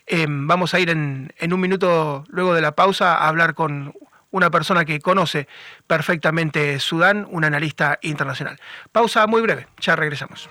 [0.07, 3.95] Em, vamos a ir en, en un minuto luego de la pausa a hablar con
[4.33, 5.47] una persona que conoce
[5.87, 8.59] perfectamente Sudán, un analista internacional.
[8.91, 10.49] Pausa muy breve, ya regresamos.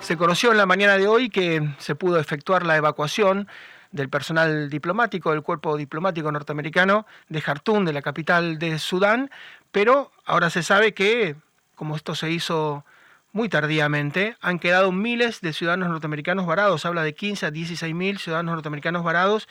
[0.00, 3.48] Se conoció en la mañana de hoy que se pudo efectuar la evacuación
[3.90, 9.30] del personal diplomático del cuerpo diplomático norteamericano de Jartum, de la capital de Sudán,
[9.72, 11.36] pero ahora se sabe que
[11.74, 12.84] como esto se hizo
[13.32, 16.86] muy tardíamente, han quedado miles de ciudadanos norteamericanos varados.
[16.86, 19.48] Habla de 15 a 16 mil ciudadanos norteamericanos varados.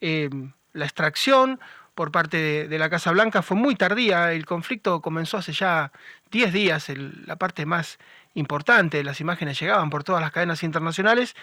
[0.00, 0.30] Eh,
[0.72, 1.60] la extracción
[1.96, 4.32] por parte de, la Casa Blanca fue muy tardía.
[4.32, 5.92] El conflicto comenzó hace ya
[6.30, 6.92] 10 días,
[7.26, 7.98] la parte más
[8.34, 11.34] importante, las imágenes llegaban por todas las cadenas internacionales,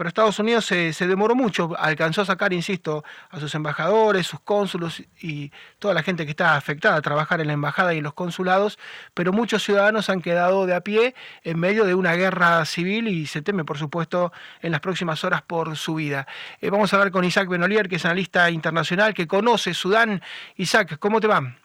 [0.00, 5.02] pero Estados Unidos se, demoró mucho, alcanzó a sacar, insisto, a sus embajadores, sus cónsulos
[5.20, 8.14] y toda la gente que está afectada a trabajar en la embajada y en los
[8.14, 8.78] consulados,
[9.12, 13.26] pero muchos ciudadanos han quedado de a pie en medio de una guerra civil y
[13.26, 14.32] se teme, por supuesto,
[14.62, 16.26] en las próximas horas por su vida.
[16.62, 20.22] Eh, vamos a hablar con Isaac Benolier, que es analista internacional, que conoce Sudán.
[20.56, 21.56] Isaac, ¿cómo te va?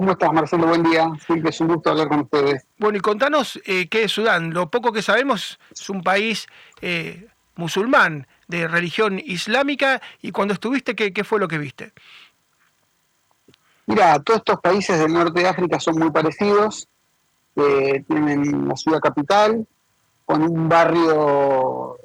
[0.00, 0.66] ¿Cómo estás, Marcelo?
[0.66, 1.12] Buen día.
[1.26, 2.66] Siempre es un gusto hablar con ustedes.
[2.78, 4.54] Bueno, y contanos eh, qué es Sudán.
[4.54, 6.46] Lo poco que sabemos es un país
[6.80, 11.92] eh, musulmán, de religión islámica, y cuando estuviste, ¿qué, ¿qué, fue lo que viste?
[13.84, 16.88] Mira, todos estos países del norte de África son muy parecidos.
[17.56, 19.66] Eh, tienen la ciudad capital,
[20.24, 21.98] con un barrio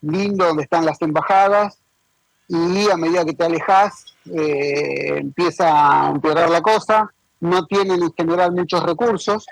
[0.00, 1.78] lindo donde están las embajadas,
[2.48, 8.12] y a medida que te alejas eh, empieza a empeorar la cosa, no tienen en
[8.12, 9.46] general muchos recursos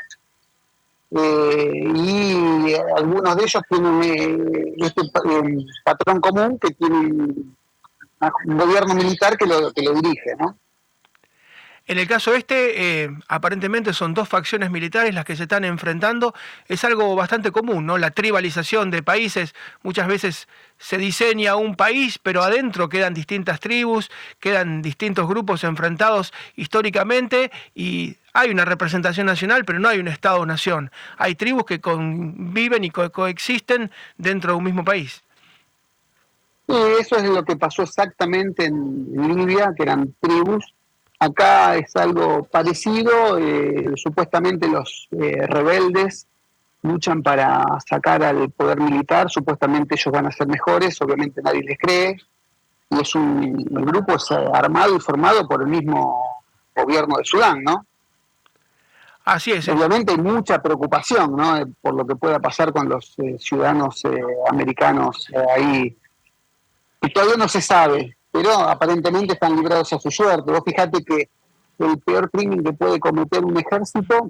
[1.10, 5.02] eh, y algunos de ellos tienen eh, este
[5.84, 7.56] patrón común que tiene un
[8.58, 10.56] gobierno militar que lo, que lo dirige, ¿no?
[11.86, 16.34] En el caso este, eh, aparentemente son dos facciones militares las que se están enfrentando.
[16.66, 17.98] Es algo bastante común, ¿no?
[17.98, 19.54] La tribalización de países.
[19.82, 26.32] Muchas veces se diseña un país, pero adentro quedan distintas tribus, quedan distintos grupos enfrentados
[26.56, 30.90] históricamente y hay una representación nacional, pero no hay un Estado-nación.
[31.18, 35.22] Hay tribus que conviven y coexisten dentro de un mismo país.
[36.66, 40.64] Y eso es lo que pasó exactamente en Libia, que eran tribus
[41.18, 46.26] Acá es algo parecido, eh, supuestamente los eh, rebeldes
[46.82, 51.78] luchan para sacar al poder militar, supuestamente ellos van a ser mejores, obviamente nadie les
[51.78, 52.16] cree,
[52.90, 56.22] y es un, el grupo es armado y formado por el mismo
[56.76, 57.86] gobierno de Sudán, ¿no?
[59.24, 59.66] Así es.
[59.68, 61.56] Obviamente hay mucha preocupación ¿no?
[61.56, 65.96] Eh, por lo que pueda pasar con los eh, ciudadanos eh, americanos ahí.
[67.00, 70.50] Y todavía no se sabe, pero aparentemente están librados a su suerte.
[70.50, 71.28] Vos fijate que
[71.78, 74.28] el peor crimen que puede cometer un ejército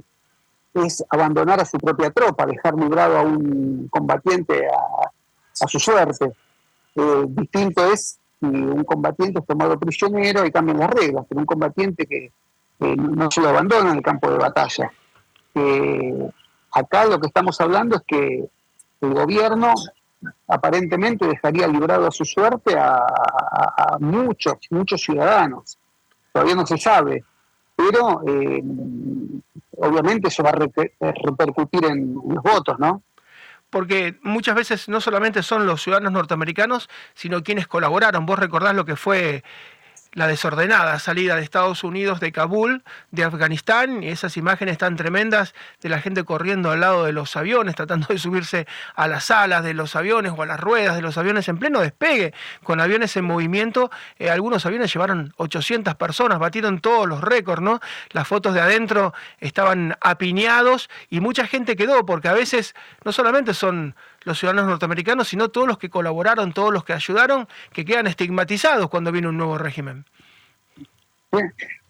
[0.75, 6.35] es abandonar a su propia tropa, dejar librado a un combatiente a, su suerte.
[7.29, 12.05] distinto es si un combatiente es tomado prisionero y cambian las reglas, pero un combatiente
[12.05, 12.31] que
[12.81, 14.93] no se lo abandona en el campo de batalla.
[16.73, 18.45] acá lo que estamos hablando es que
[19.01, 19.73] el gobierno
[20.49, 25.79] aparentemente dejaría librado a su suerte a, muchos, muchos ciudadanos.
[26.33, 27.25] Todavía no se sabe,
[27.77, 28.63] pero eh,
[29.79, 33.03] obviamente eso va a repercutir en los votos, ¿no?
[33.75, 38.25] porque muchas veces no solamente son los ciudadanos norteamericanos, sino quienes colaboraron.
[38.25, 39.43] Vos recordás lo que fue
[40.15, 45.55] la desordenada salida de Estados Unidos de Kabul, de Afganistán, y esas imágenes tan tremendas
[45.83, 49.65] de la gente corriendo al lado de los aviones, tratando de subirse a las alas
[49.65, 53.17] de los aviones o a las ruedas de los aviones en pleno despegue, con aviones
[53.17, 53.91] en movimiento.
[54.19, 57.81] Eh, algunos aviones llevaron 800 personas, batieron todos los récords, ¿no?
[58.11, 62.75] Las fotos de adentro estaban apiñados y mucha gente quedó, porque a veces
[63.05, 67.49] no solamente son los ciudadanos norteamericanos, sino todos los que colaboraron, todos los que ayudaron,
[67.73, 70.05] que quedan estigmatizados cuando viene un nuevo régimen.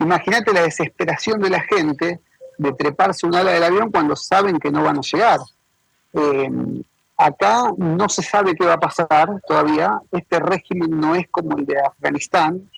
[0.00, 2.20] Imagínate la desesperación de la gente
[2.58, 5.40] de treparse un ala del avión cuando saben que no van a llegar.
[6.12, 6.50] Eh,
[7.16, 10.00] acá no se sabe qué va a pasar todavía.
[10.12, 12.70] Este régimen no es como el de Afganistán,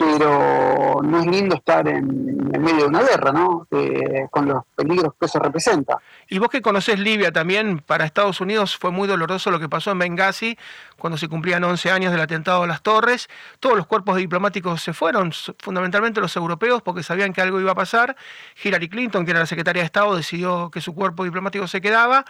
[0.00, 3.66] pero no es lindo estar en, medio de una guerra, ¿no?
[3.70, 5.98] Eh, con los peligros que eso representa.
[6.26, 9.90] Y vos que conocés Libia también, para Estados Unidos fue muy doloroso lo que pasó
[9.90, 10.56] en Benghazi,
[10.96, 13.28] cuando se cumplían 11 años del atentado a las torres.
[13.60, 17.74] Todos los cuerpos diplomáticos se fueron, fundamentalmente los europeos, porque sabían que algo iba a
[17.74, 18.16] pasar.
[18.64, 22.24] Hillary Clinton, que era la secretaria de Estado, decidió que su cuerpo diplomático se quedaba.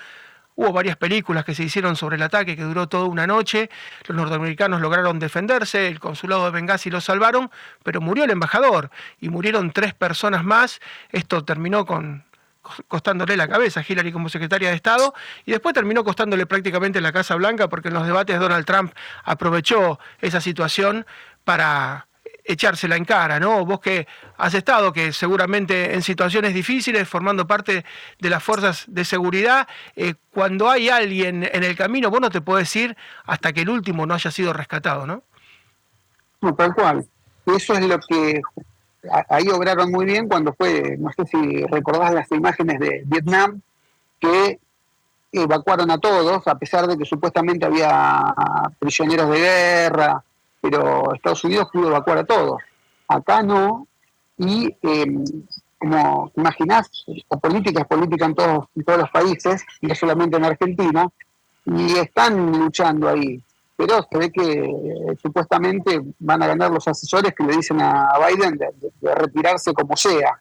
[0.61, 3.71] Hubo varias películas que se hicieron sobre el ataque que duró toda una noche.
[4.07, 7.51] Los norteamericanos lograron defenderse, el consulado de Benghazi lo salvaron,
[7.83, 10.79] pero murió el embajador y murieron tres personas más.
[11.13, 12.25] Esto terminó con
[12.89, 15.15] costándole la cabeza a Hillary como secretaria de Estado
[15.47, 18.93] y después terminó costándole prácticamente la Casa Blanca porque en los debates Donald Trump
[19.25, 21.07] aprovechó esa situación
[21.43, 22.07] para
[22.45, 23.65] echársela en cara, ¿no?
[23.65, 27.85] Vos que has estado, que seguramente en situaciones difíciles, formando parte
[28.19, 32.41] de las fuerzas de seguridad, eh, cuando hay alguien en el camino, vos no te
[32.41, 35.23] podés ir hasta que el último no haya sido rescatado, ¿no?
[36.41, 37.07] No, tal cual.
[37.47, 38.41] Eso es lo que
[39.29, 43.61] ahí obraron muy bien cuando fue, no sé si recordás las imágenes de Vietnam,
[44.19, 44.59] que
[45.33, 48.35] evacuaron a todos, a pesar de que supuestamente había
[48.79, 50.23] prisioneros de guerra,
[50.61, 52.61] pero Estados Unidos pudo evacuar a todos.
[53.09, 53.87] Acá no,
[54.37, 55.25] y em,
[55.79, 56.91] como imaginás,
[57.31, 61.09] la política es política en todos, en todos los países, no solamente en Argentina,
[61.65, 63.43] y están luchando ahí.
[63.77, 68.11] Pero se ve que eh, supuestamente van a ganar los asesores que le dicen a
[68.19, 70.39] Biden de, retirarse como sea.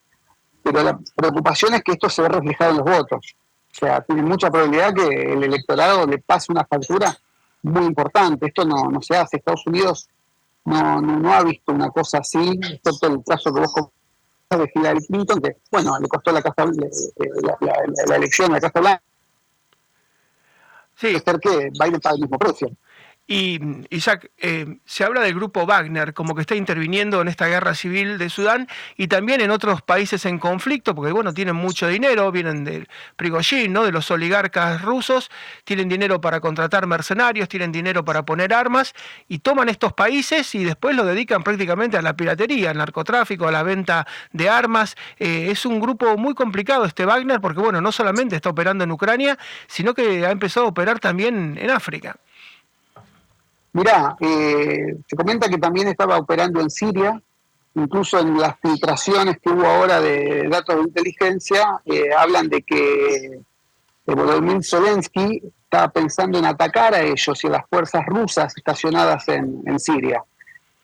[0.61, 3.35] Pero la preocupación es que esto se ve reflejado en los votos.
[3.71, 7.17] O sea, tiene mucha probabilidad que el electorado le pase una factura
[7.63, 8.47] muy importante.
[8.47, 9.37] Esto no, no se hace.
[9.37, 10.07] Estados Unidos
[10.65, 13.73] no, no, ha visto una cosa así, excepto el caso que vos
[14.49, 17.57] de Hillary Clinton, que, bueno, le costó la, casa, la,
[18.07, 19.03] la, elección a la Casa Blanca.
[20.95, 21.17] Sí.
[21.19, 22.69] ser que Biden paga el mismo precio.
[23.31, 23.59] Y
[23.91, 28.17] Isaac, eh, se habla del grupo Wagner como que está interviniendo en esta guerra civil
[28.17, 32.63] de Sudán y también en otros países en conflicto, porque bueno, tienen mucho dinero, vienen
[32.63, 32.87] del
[33.17, 33.83] Prigozhin, ¿no?
[33.83, 35.29] de los oligarcas rusos,
[35.63, 38.95] tienen dinero para contratar mercenarios, tienen dinero para poner armas
[39.27, 43.51] y toman estos países y después lo dedican prácticamente a la piratería, al narcotráfico, a
[43.51, 44.95] la venta de armas.
[45.19, 48.91] Eh, es un grupo muy complicado este Wagner porque bueno, no solamente está operando en
[48.91, 49.37] Ucrania,
[49.67, 52.15] sino que ha empezado a operar también en África.
[53.73, 57.21] Mirá, eh, se comenta que también estaba operando en Siria,
[57.75, 63.39] incluso en las filtraciones que hubo ahora de datos de inteligencia, eh, hablan de que
[64.05, 69.79] Volodymyr Zelensky estaba pensando en atacar a ellos y a las fuerzas rusas estacionadas en,
[69.79, 70.23] Siria.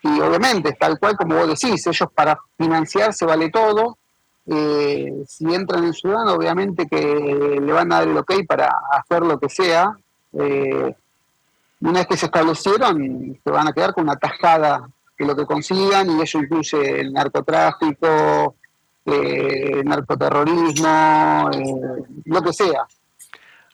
[0.04, 3.98] Y obviamente, tal cual como vos decís, ellos para financiarse vale todo.
[4.46, 9.24] Eh, si entran en Sudán, obviamente que le van a dar el ok para hacer
[9.24, 9.98] lo que sea.
[10.34, 10.94] Eh,
[11.86, 15.46] una vez que se establecieron, se van a quedar con una tajada que lo que
[15.46, 18.56] consigan, y eso incluye el narcotráfico,
[19.06, 22.86] eh, narcoterrorismo, eh, lo que sea.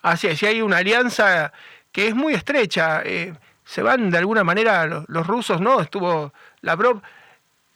[0.01, 1.51] Así es, y hay una alianza
[1.91, 3.01] que es muy estrecha.
[3.03, 5.79] Eh, se van de alguna manera los, rusos, ¿no?
[5.79, 7.01] Estuvo Lavrov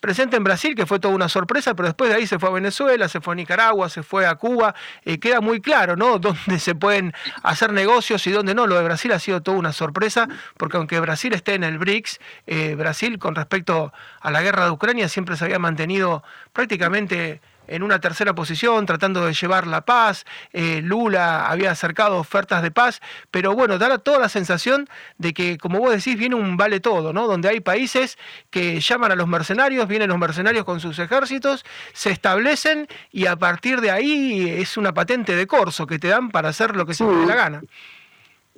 [0.05, 2.51] presente en Brasil, que fue toda una sorpresa, pero después de ahí se fue a
[2.51, 6.19] Venezuela, se fue a Nicaragua, se fue a Cuba, eh, queda muy claro, ¿no?
[6.25, 8.67] Dónde se pueden hacer negocios y dónde no.
[8.67, 12.19] Lo de Brasil ha sido toda una sorpresa, porque aunque Brasil esté en el BRICS,
[12.45, 16.21] eh, Brasil con respecto a la guerra de Ucrania siempre se había mantenido
[16.53, 20.25] prácticamente en una tercera posición, tratando de llevar la paz.
[20.53, 23.01] Eh, Lula había acercado ofertas de paz,
[23.31, 27.13] pero bueno, da toda la sensación de que, como vos decís, viene un vale todo,
[27.13, 27.27] ¿no?
[27.27, 28.17] Donde hay países
[28.49, 33.35] que llaman a los mercenarios, vienen los mercenarios con sus ejércitos, se establecen y a
[33.35, 36.93] partir de ahí es una patente de corso que te dan para hacer lo que
[36.93, 37.61] se te dé la gana.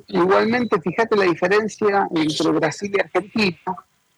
[0.08, 3.58] Igualmente, fíjate la diferencia entre Brasil y Argentina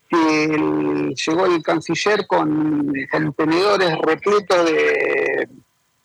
[0.10, 5.48] que llegó el canciller con contenedores repletos de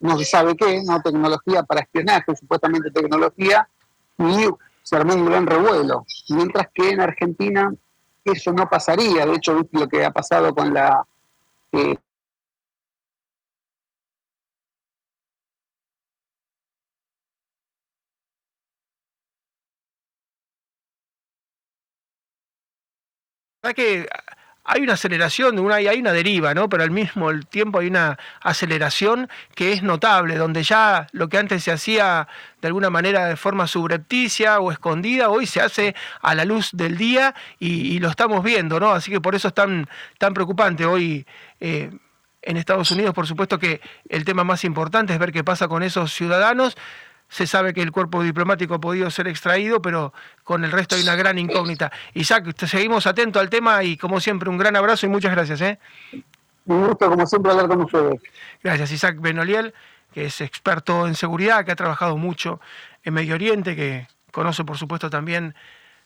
[0.01, 3.67] no se sabe qué, no tecnología para espionaje, supuestamente tecnología,
[4.19, 4.49] y
[4.83, 6.05] se armó un gran revuelo.
[6.29, 7.73] Mientras que en Argentina
[8.23, 9.25] eso no pasaría.
[9.25, 11.03] De hecho, lo que ha pasado con la
[11.73, 11.97] eh,
[23.73, 24.09] que
[24.65, 26.69] hay una aceleración, una, hay una deriva, ¿no?
[26.69, 31.63] Pero al mismo tiempo hay una aceleración que es notable, donde ya lo que antes
[31.63, 32.27] se hacía
[32.63, 36.97] de alguna manera de forma subrepticia o escondida, hoy se hace a la luz del
[36.97, 38.91] día y, lo estamos viendo, ¿no?
[38.93, 41.27] Así que por eso es tan, tan preocupante hoy.
[41.61, 41.91] Eh,
[42.47, 45.83] en Estados Unidos, por supuesto que el tema más importante es ver qué pasa con
[45.83, 46.77] esos ciudadanos,
[47.29, 50.13] se sabe que el cuerpo diplomático ha podido ser extraído, pero
[50.45, 51.91] con el resto hay una gran incógnita.
[52.15, 55.61] Isaac, seguimos atento al tema y como siempre un gran abrazo y muchas gracias.
[55.61, 55.79] ¿eh?
[56.67, 58.23] Un gusto como siempre hablar con ustedes.
[58.63, 59.75] Gracias Isaac Benoliel,
[60.13, 62.61] que es experto en seguridad, que ha trabajado mucho
[63.03, 65.55] en Medio Oriente, que conoce por supuesto también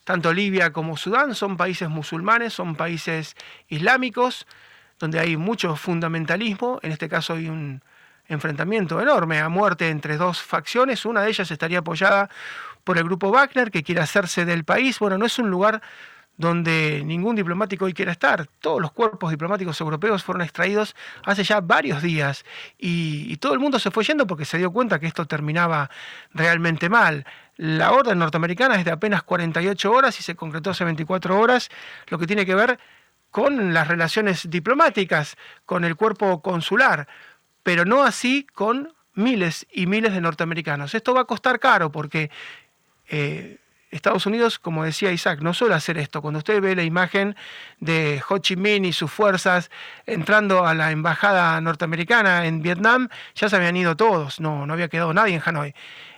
[0.04, 3.36] tanto Libia como Sudán, son países musulmanes, son países
[3.68, 4.46] islámicos,
[4.98, 7.82] donde hay mucho fundamentalismo, en este caso hay un
[8.28, 11.04] enfrentamiento enorme a muerte entre dos facciones.
[11.04, 12.28] Una de ellas estaría apoyada
[12.84, 14.98] por el grupo Wagner, que quiere hacerse del país.
[14.98, 15.82] Bueno, no es un lugar
[16.38, 18.46] donde ningún diplomático hoy quiera estar.
[18.60, 22.44] Todos los cuerpos diplomáticos europeos fueron extraídos hace ya varios días
[22.78, 25.90] y, todo el mundo se fue yendo porque se dio cuenta que esto terminaba
[26.32, 27.26] realmente mal.
[27.56, 31.68] La orden norteamericana es de apenas 48 horas y se concretó hace 24 horas,
[32.06, 32.78] lo que tiene que ver
[33.30, 35.36] con las relaciones diplomáticas,
[35.66, 37.08] con el cuerpo consular
[37.68, 40.94] pero no así con miles y miles de norteamericanos.
[40.94, 42.30] Esto va a costar caro porque
[43.10, 43.58] eh,
[43.90, 46.22] Estados Unidos, como decía Isaac, no suele hacer esto.
[46.22, 47.36] Cuando usted ve la imagen
[47.78, 49.70] de Ho Chi Minh y sus fuerzas
[50.06, 54.88] entrando a la embajada norteamericana en Vietnam, ya se habían ido todos, no, no había
[54.88, 55.74] quedado nadie en Hanoi.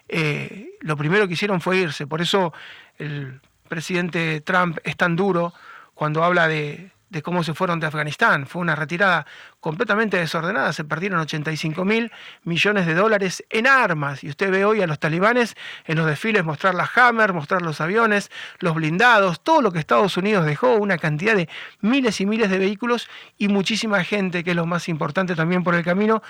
[0.07, 2.53] Eh, lo primero que hicieron fue irse, por eso
[2.97, 5.53] el presidente Trump es tan duro
[5.95, 8.47] cuando habla de, de cómo se fueron de Afganistán.
[8.47, 9.27] Fue una retirada
[9.59, 12.11] completamente desordenada, se perdieron 85 mil
[12.45, 14.25] millones de dólares en armas.
[14.25, 17.81] Y usted ve hoy a los talibanes en los desfiles mostrar las Hammer, mostrar los
[17.81, 21.49] aviones, los blindados, todo lo que Estados Unidos dejó, una cantidad de
[21.81, 25.75] miles y miles de vehículos y muchísima gente, que es lo más importante también por
[25.75, 26.23] el camino.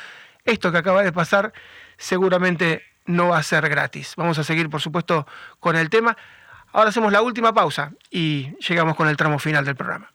[0.45, 1.53] Esto que acaba de pasar
[1.99, 4.15] seguramente no va a ser gratis.
[4.17, 5.27] Vamos a seguir, por supuesto,
[5.59, 6.17] con el tema.
[6.73, 10.11] Ahora hacemos la última pausa y llegamos con el tramo final del programa.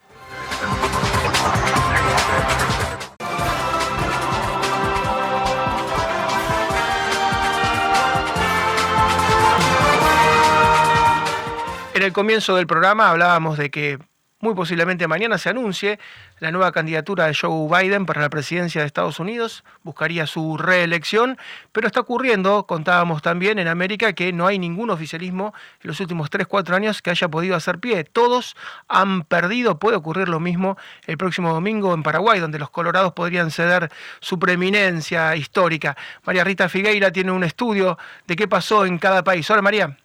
[11.96, 14.00] En el comienzo del programa hablábamos de que
[14.46, 15.98] muy posiblemente mañana se anuncie
[16.38, 21.40] la nueva candidatura de Joe Biden para la presidencia de Estados Unidos, buscaría su reelección,
[21.72, 26.30] pero está ocurriendo, contábamos también en América, que no hay ningún oficialismo en los últimos
[26.30, 28.04] 3, 4 años que haya podido hacer pie.
[28.04, 28.56] Todos
[28.88, 30.78] han perdido, puede ocurrir lo mismo
[31.08, 35.98] el próximo domingo en Paraguay, donde los colorados podrían ceder su preeminencia histórica.
[36.24, 39.50] María Rita Figueira tiene un estudio de qué pasó en cada país.
[39.50, 39.98] Hola María.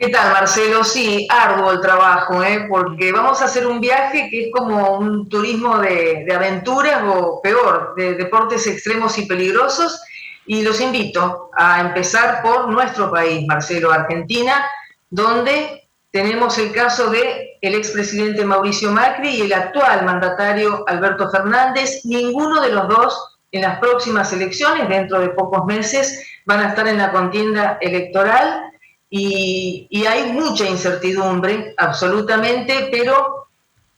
[0.00, 0.82] ¿Qué tal, Marcelo?
[0.82, 2.64] Sí, arduo el trabajo, ¿eh?
[2.70, 7.92] porque vamos a hacer un viaje que es como un turismo de, aventuras o peor,
[7.98, 10.00] de deportes extremos y peligrosos.
[10.46, 14.64] Y los invito a empezar por nuestro país, Marcelo, Argentina,
[15.10, 22.06] donde tenemos el caso de expresidente Mauricio Macri y el actual mandatario Alberto Fernández.
[22.06, 26.88] Ninguno de los dos en las próximas elecciones, dentro de pocos meses, van a estar
[26.88, 28.69] en la contienda electoral
[29.10, 33.48] y, hay mucha incertidumbre, absolutamente, pero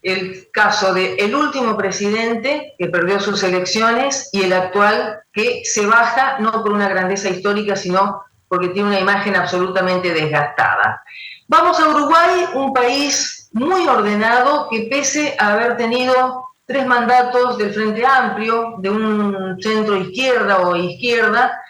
[0.01, 5.87] el caso del el último presidente que perdió sus elecciones y el actual que se
[5.87, 11.03] baja no por una grandeza histórica, sino porque tiene una imagen absolutamente desgastada.
[11.47, 17.73] Vamos a Uruguay, un país muy ordenado que pese a haber tenido tres mandatos del
[17.73, 21.61] Frente Amplio, de un centro izquierda o izquierda.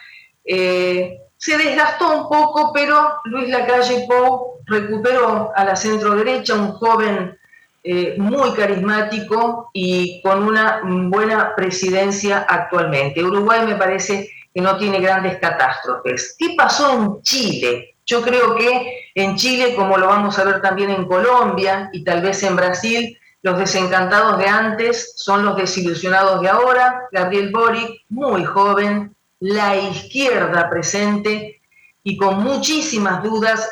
[0.45, 6.71] Eh, se desgastó un poco, pero Luis Lacalle Pou recuperó a la centro derecha, un
[6.71, 7.37] joven
[7.83, 13.21] eh, muy carismático y con una buena presidencia actualmente.
[13.21, 16.33] Uruguay me parece que no tiene grandes catástrofes.
[16.39, 17.97] ¿Qué pasó en Chile?
[18.05, 22.21] Yo creo que en Chile, como lo vamos a ver también en Colombia y tal
[22.21, 27.01] vez en Brasil, los desencantados de antes son los desilusionados de ahora.
[27.11, 29.13] Gabriel Boric, muy joven,
[29.43, 31.59] la izquierda presente
[32.01, 33.69] y con muchísimas dudas,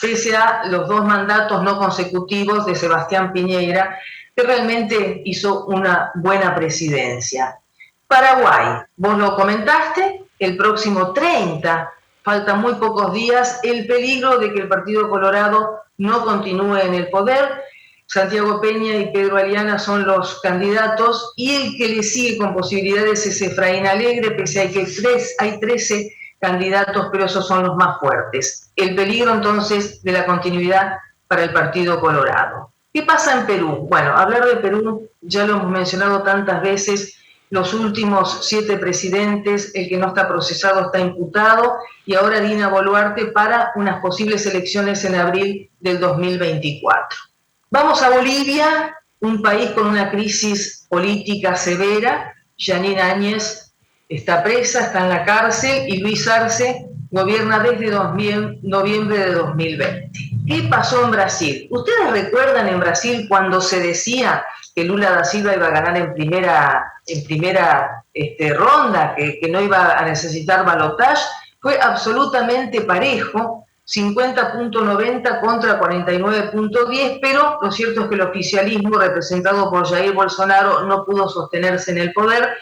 [0.00, 3.98] pese a los dos mandatos no consecutivos de Sebastián Piñera,
[4.36, 7.58] que realmente hizo una buena presidencia.
[8.06, 11.92] Paraguay, vos lo comentaste, el próximo 30,
[12.22, 17.10] faltan muy pocos días, el peligro de que el Partido Colorado no continúe en el
[17.10, 17.64] poder.
[18.06, 23.26] Santiago Peña y Pedro Aliana son los candidatos y el que le sigue con posibilidades
[23.26, 27.98] es Efraín Alegre, pese a que tres, hay 13 candidatos, pero esos son los más
[27.98, 28.70] fuertes.
[28.76, 32.72] El peligro entonces de la continuidad para el Partido Colorado.
[32.92, 33.86] ¿Qué pasa en Perú?
[33.90, 37.18] Bueno, hablar de Perú ya lo hemos mencionado tantas veces,
[37.50, 43.26] los últimos siete presidentes, el que no está procesado está imputado y ahora Dina Boluarte
[43.26, 47.33] para unas posibles elecciones en abril del 2024.
[47.74, 52.32] Vamos a Bolivia, un país con una crisis política severa.
[52.56, 53.74] Janine Áñez
[54.08, 60.10] está presa, está en la cárcel y Luis Arce gobierna desde noviembre de 2020.
[60.46, 61.66] ¿Qué pasó en Brasil?
[61.72, 66.14] ¿Ustedes recuerdan en Brasil cuando se decía que Lula da Silva iba a ganar en
[66.14, 71.24] primera, en primera este, ronda, que, que, no iba a necesitar balotaje?
[71.60, 79.86] Fue absolutamente parejo, 50.90 contra 49.10, pero lo cierto es que el oficialismo representado por
[79.86, 82.56] Jair Bolsonaro no pudo sostenerse en el poder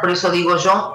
[0.00, 0.94] por eso digo yo,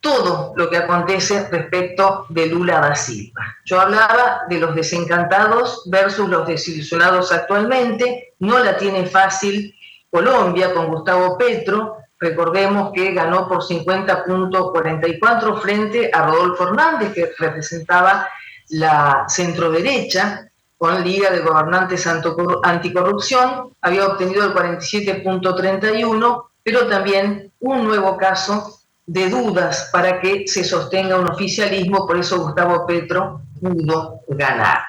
[0.00, 3.56] todo lo que acontece respecto de Lula da Silva.
[3.64, 9.74] Yo hablaba de los desencantados versus los desilusionados actualmente, no la tiene fácil
[10.10, 18.28] Colombia con Gustavo Petro, recordemos que ganó por 50.44 frente a Rodolfo Hernández, que representaba
[18.68, 20.48] la centroderecha,
[20.78, 29.28] con Liga de Gobernantes Anticorrupción, había obtenido el 47.31, pero también un nuevo caso de
[29.28, 34.80] dudas para que se sostenga un oficialismo, por eso Gustavo Petro pudo ganar.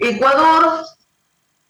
[0.00, 0.84] Ecuador,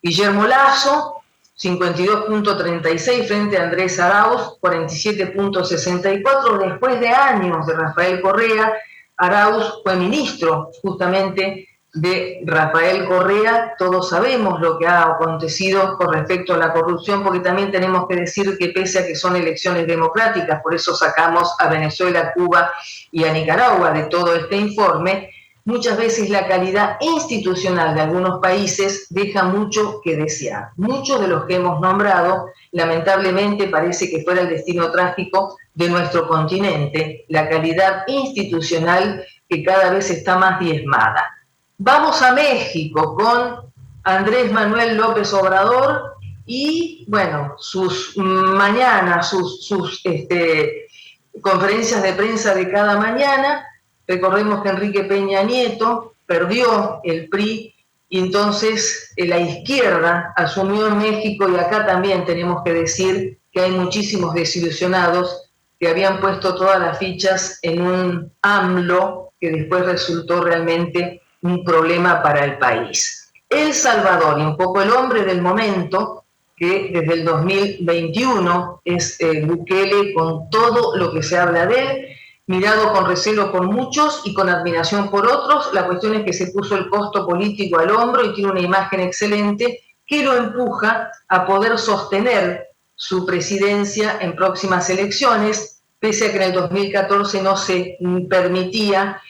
[0.02, 1.15] Guillermo Lazo,
[1.58, 8.74] 52.36 frente a Andrés Arauz, 47.64, después de años de Rafael Correa,
[9.16, 16.52] Arauz fue ministro justamente de Rafael Correa, todos sabemos lo que ha acontecido con respecto
[16.52, 20.60] a la corrupción, porque también tenemos que decir que pese a que son elecciones democráticas,
[20.62, 22.70] por eso sacamos a Venezuela, Cuba
[23.10, 25.30] y a Nicaragua de todo este informe,
[25.66, 30.70] muchas veces la calidad institucional de algunos países deja mucho que desear.
[30.76, 36.26] Muchos de los que hemos nombrado, lamentablemente parece que fuera el destino trágico de nuestro
[36.28, 41.34] continente, la calidad institucional que cada vez está más diezmada.
[41.78, 43.72] Vamos a México con
[44.04, 46.14] Andrés Manuel López Obrador
[46.46, 50.86] y, bueno, sus mañanas, sus, sus este,
[51.40, 53.66] conferencias de prensa de cada mañana.
[54.06, 57.74] Recordemos que Enrique Peña Nieto perdió el PRI
[58.08, 63.60] y entonces eh, la izquierda asumió en México y acá también tenemos que decir que
[63.60, 70.42] hay muchísimos desilusionados que habían puesto todas las fichas en un AMLO que después resultó
[70.42, 73.32] realmente un problema para el país.
[73.48, 76.24] El Salvador, y un poco el hombre del momento,
[76.56, 82.15] que desde el 2021 es eh, Bukele con todo lo que se habla de él,
[82.46, 85.70] mirado con recelo por muchos y con admiración por otros.
[85.72, 89.00] La cuestión es que se puso el costo político al hombro y tiene una imagen
[89.00, 96.36] excelente que lo empuja a poder sostener su presidencia en próximas elecciones, pese a que
[96.36, 97.98] en el 2014 no se
[98.30, 99.20] permitía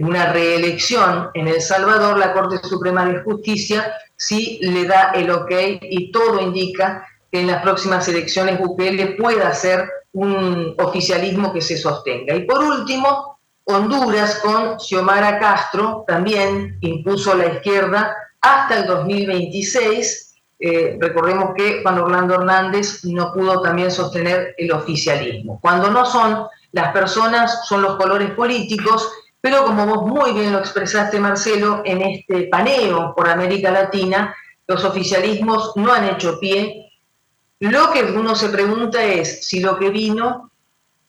[0.00, 5.50] una reelección en El Salvador, la Corte Suprema de Justicia sí le da el ok
[5.82, 12.34] y todo indica en las próximas elecciones Bukele pueda ser un oficialismo que se sostenga.
[12.34, 20.34] Y por último, Honduras con Xiomara Castro también impuso la izquierda hasta el 2026.
[20.58, 25.58] Eh, recordemos que Juan Orlando Hernández no pudo también sostener el oficialismo.
[25.60, 29.10] Cuando no son las personas son los colores políticos,
[29.40, 34.34] pero como vos muy bien lo expresaste, Marcelo, en este paneo por América Latina,
[34.66, 36.91] los oficialismos no han hecho pie,
[37.62, 40.50] Lo que uno se pregunta es si lo que vino,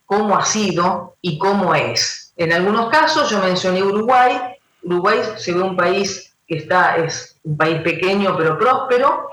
[0.05, 2.31] cómo ha sido y cómo es.
[2.37, 4.39] En algunos casos, yo mencioné Uruguay,
[4.83, 9.29] Uruguay se ve un país que está, es un país pequeño pero próspero,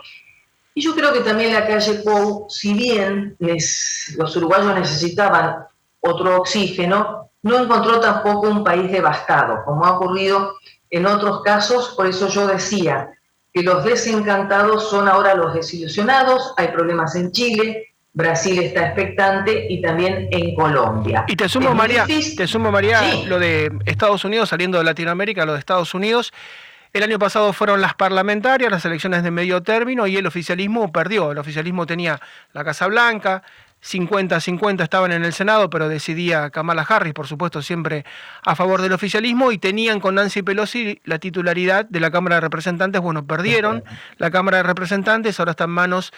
[0.72, 5.66] y yo creo que también la calle Pou, si bien los uruguayos necesitaban
[6.00, 10.54] otro oxígeno, no encontró tampoco un país devastado, como ha ocurrido
[10.88, 13.10] en otros casos, por eso yo decía,
[13.52, 19.80] que los desencantados son ahora los desilusionados, hay problemas en Chile, Brasil está expectante y
[19.80, 21.24] también en Colombia.
[21.28, 25.52] Y te sumo, María, te sumo, María, lo de Estados Unidos, saliendo de Latinoamérica, lo
[25.52, 26.32] de Estados Unidos.
[26.92, 31.30] El año pasado fueron las parlamentarias, las elecciones de medio término, y el oficialismo perdió.
[31.30, 32.20] El oficialismo tenía
[32.52, 33.44] la Casa Blanca,
[33.82, 38.04] 50-50 estaban en el Senado, pero decidía Kamala Harris, por supuesto, siempre
[38.44, 42.40] a favor del oficialismo, y tenían con Nancy Pelosi la titularidad de la Cámara de
[42.42, 43.00] Representantes.
[43.00, 43.82] Bueno, perdieron
[44.18, 46.12] la Cámara de Representantes, ahora está en manos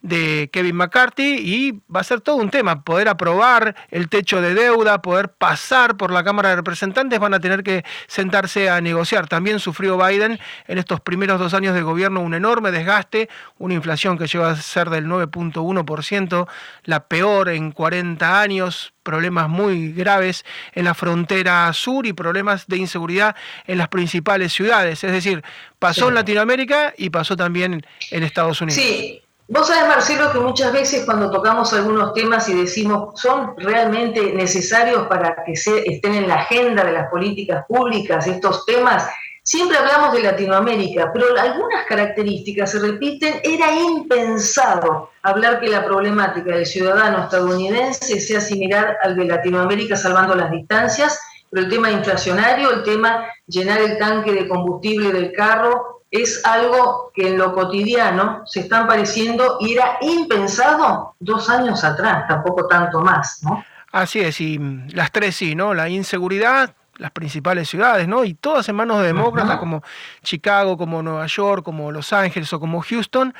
[0.00, 4.54] de Kevin McCarthy y va a ser todo un tema, poder aprobar el techo de
[4.54, 9.26] deuda, poder pasar por la Cámara de Representantes, van a tener que sentarse a negociar.
[9.28, 10.38] También sufrió Biden
[10.68, 13.28] en estos primeros dos años de gobierno un enorme desgaste,
[13.58, 16.48] una inflación que llega a ser del 9.1%,
[16.84, 20.44] la peor en 40 años, problemas muy graves
[20.74, 23.34] en la frontera sur y problemas de inseguridad
[23.66, 25.02] en las principales ciudades.
[25.02, 25.42] Es decir,
[25.78, 28.82] pasó en Latinoamérica y pasó también en Estados Unidos.
[28.82, 29.22] Sí.
[29.50, 35.06] Vos sabés, Marcelo, que muchas veces cuando tocamos algunos temas y decimos son realmente necesarios
[35.06, 39.08] para que estén en la agenda de las políticas públicas estos temas,
[39.42, 43.40] siempre hablamos de Latinoamérica, pero algunas características se repiten.
[43.42, 50.34] Era impensado hablar que la problemática del ciudadano estadounidense sea similar al de Latinoamérica salvando
[50.34, 51.18] las distancias,
[51.48, 57.12] pero el tema inflacionario, el tema llenar el tanque de combustible del carro, es algo
[57.14, 63.00] que en lo cotidiano se están pareciendo y era impensado dos años atrás, tampoco tanto
[63.00, 63.64] más, ¿no?
[63.92, 64.58] Así es, y
[64.92, 65.74] las tres sí, ¿no?
[65.74, 68.24] La inseguridad, las principales ciudades, ¿no?
[68.24, 69.82] Y todas en manos de demócratas como
[70.22, 73.34] Chicago, como Nueva York, como Los Ángeles o como Houston.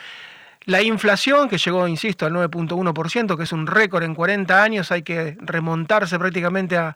[0.65, 5.03] La inflación, que llegó, insisto, al 9.1%, que es un récord en 40 años, hay
[5.03, 6.95] que remontarse prácticamente a,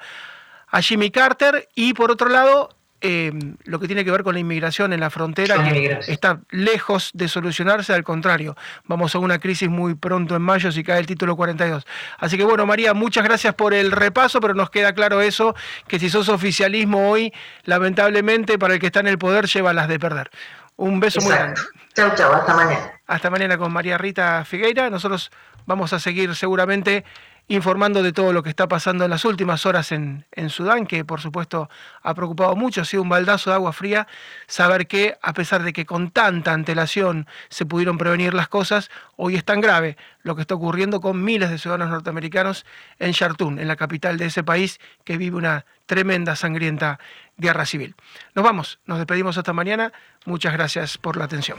[0.69, 1.69] a Jimmy Carter.
[1.75, 2.71] Y por otro lado,
[3.05, 7.11] Em, lo que tiene que ver con la inmigración en la frontera, que está lejos
[7.15, 11.07] de solucionarse, al contrario, vamos a una crisis muy pronto en mayo si cae el
[11.07, 11.85] título 42.
[12.19, 15.57] Así que bueno, María, muchas gracias por el repaso, pero nos queda claro eso,
[15.89, 17.33] que si sos oficialismo hoy,
[17.65, 20.31] lamentablemente para el que está en el poder lleva las de perder.
[20.77, 21.61] Un beso muy grande.
[21.95, 22.93] Chau, chau, hasta mañana.
[23.09, 24.91] Hasta mañana con María Rita Figueira.
[24.91, 25.33] Nosotros
[25.67, 27.05] vamos a seguir seguramente
[27.49, 31.21] informando de todo lo que está pasando en las últimas horas en, Sudán, que por
[31.21, 31.69] supuesto
[32.03, 34.07] ha preocupado mucho, ha sido un baldazo de agua fría
[34.47, 39.37] saber que, a pesar de que con tanta antelación se pudieron prevenir las cosas, hoy
[39.37, 42.65] es tan grave lo que está ocurriendo con miles de ciudadanos norteamericanos
[42.99, 46.99] en Khartoum, en la capital de ese país que vive una tremenda, sangrienta
[47.37, 47.95] guerra civil.
[48.35, 49.93] Nos vamos, nos despedimos hasta mañana,
[50.25, 51.59] muchas gracias por la atención.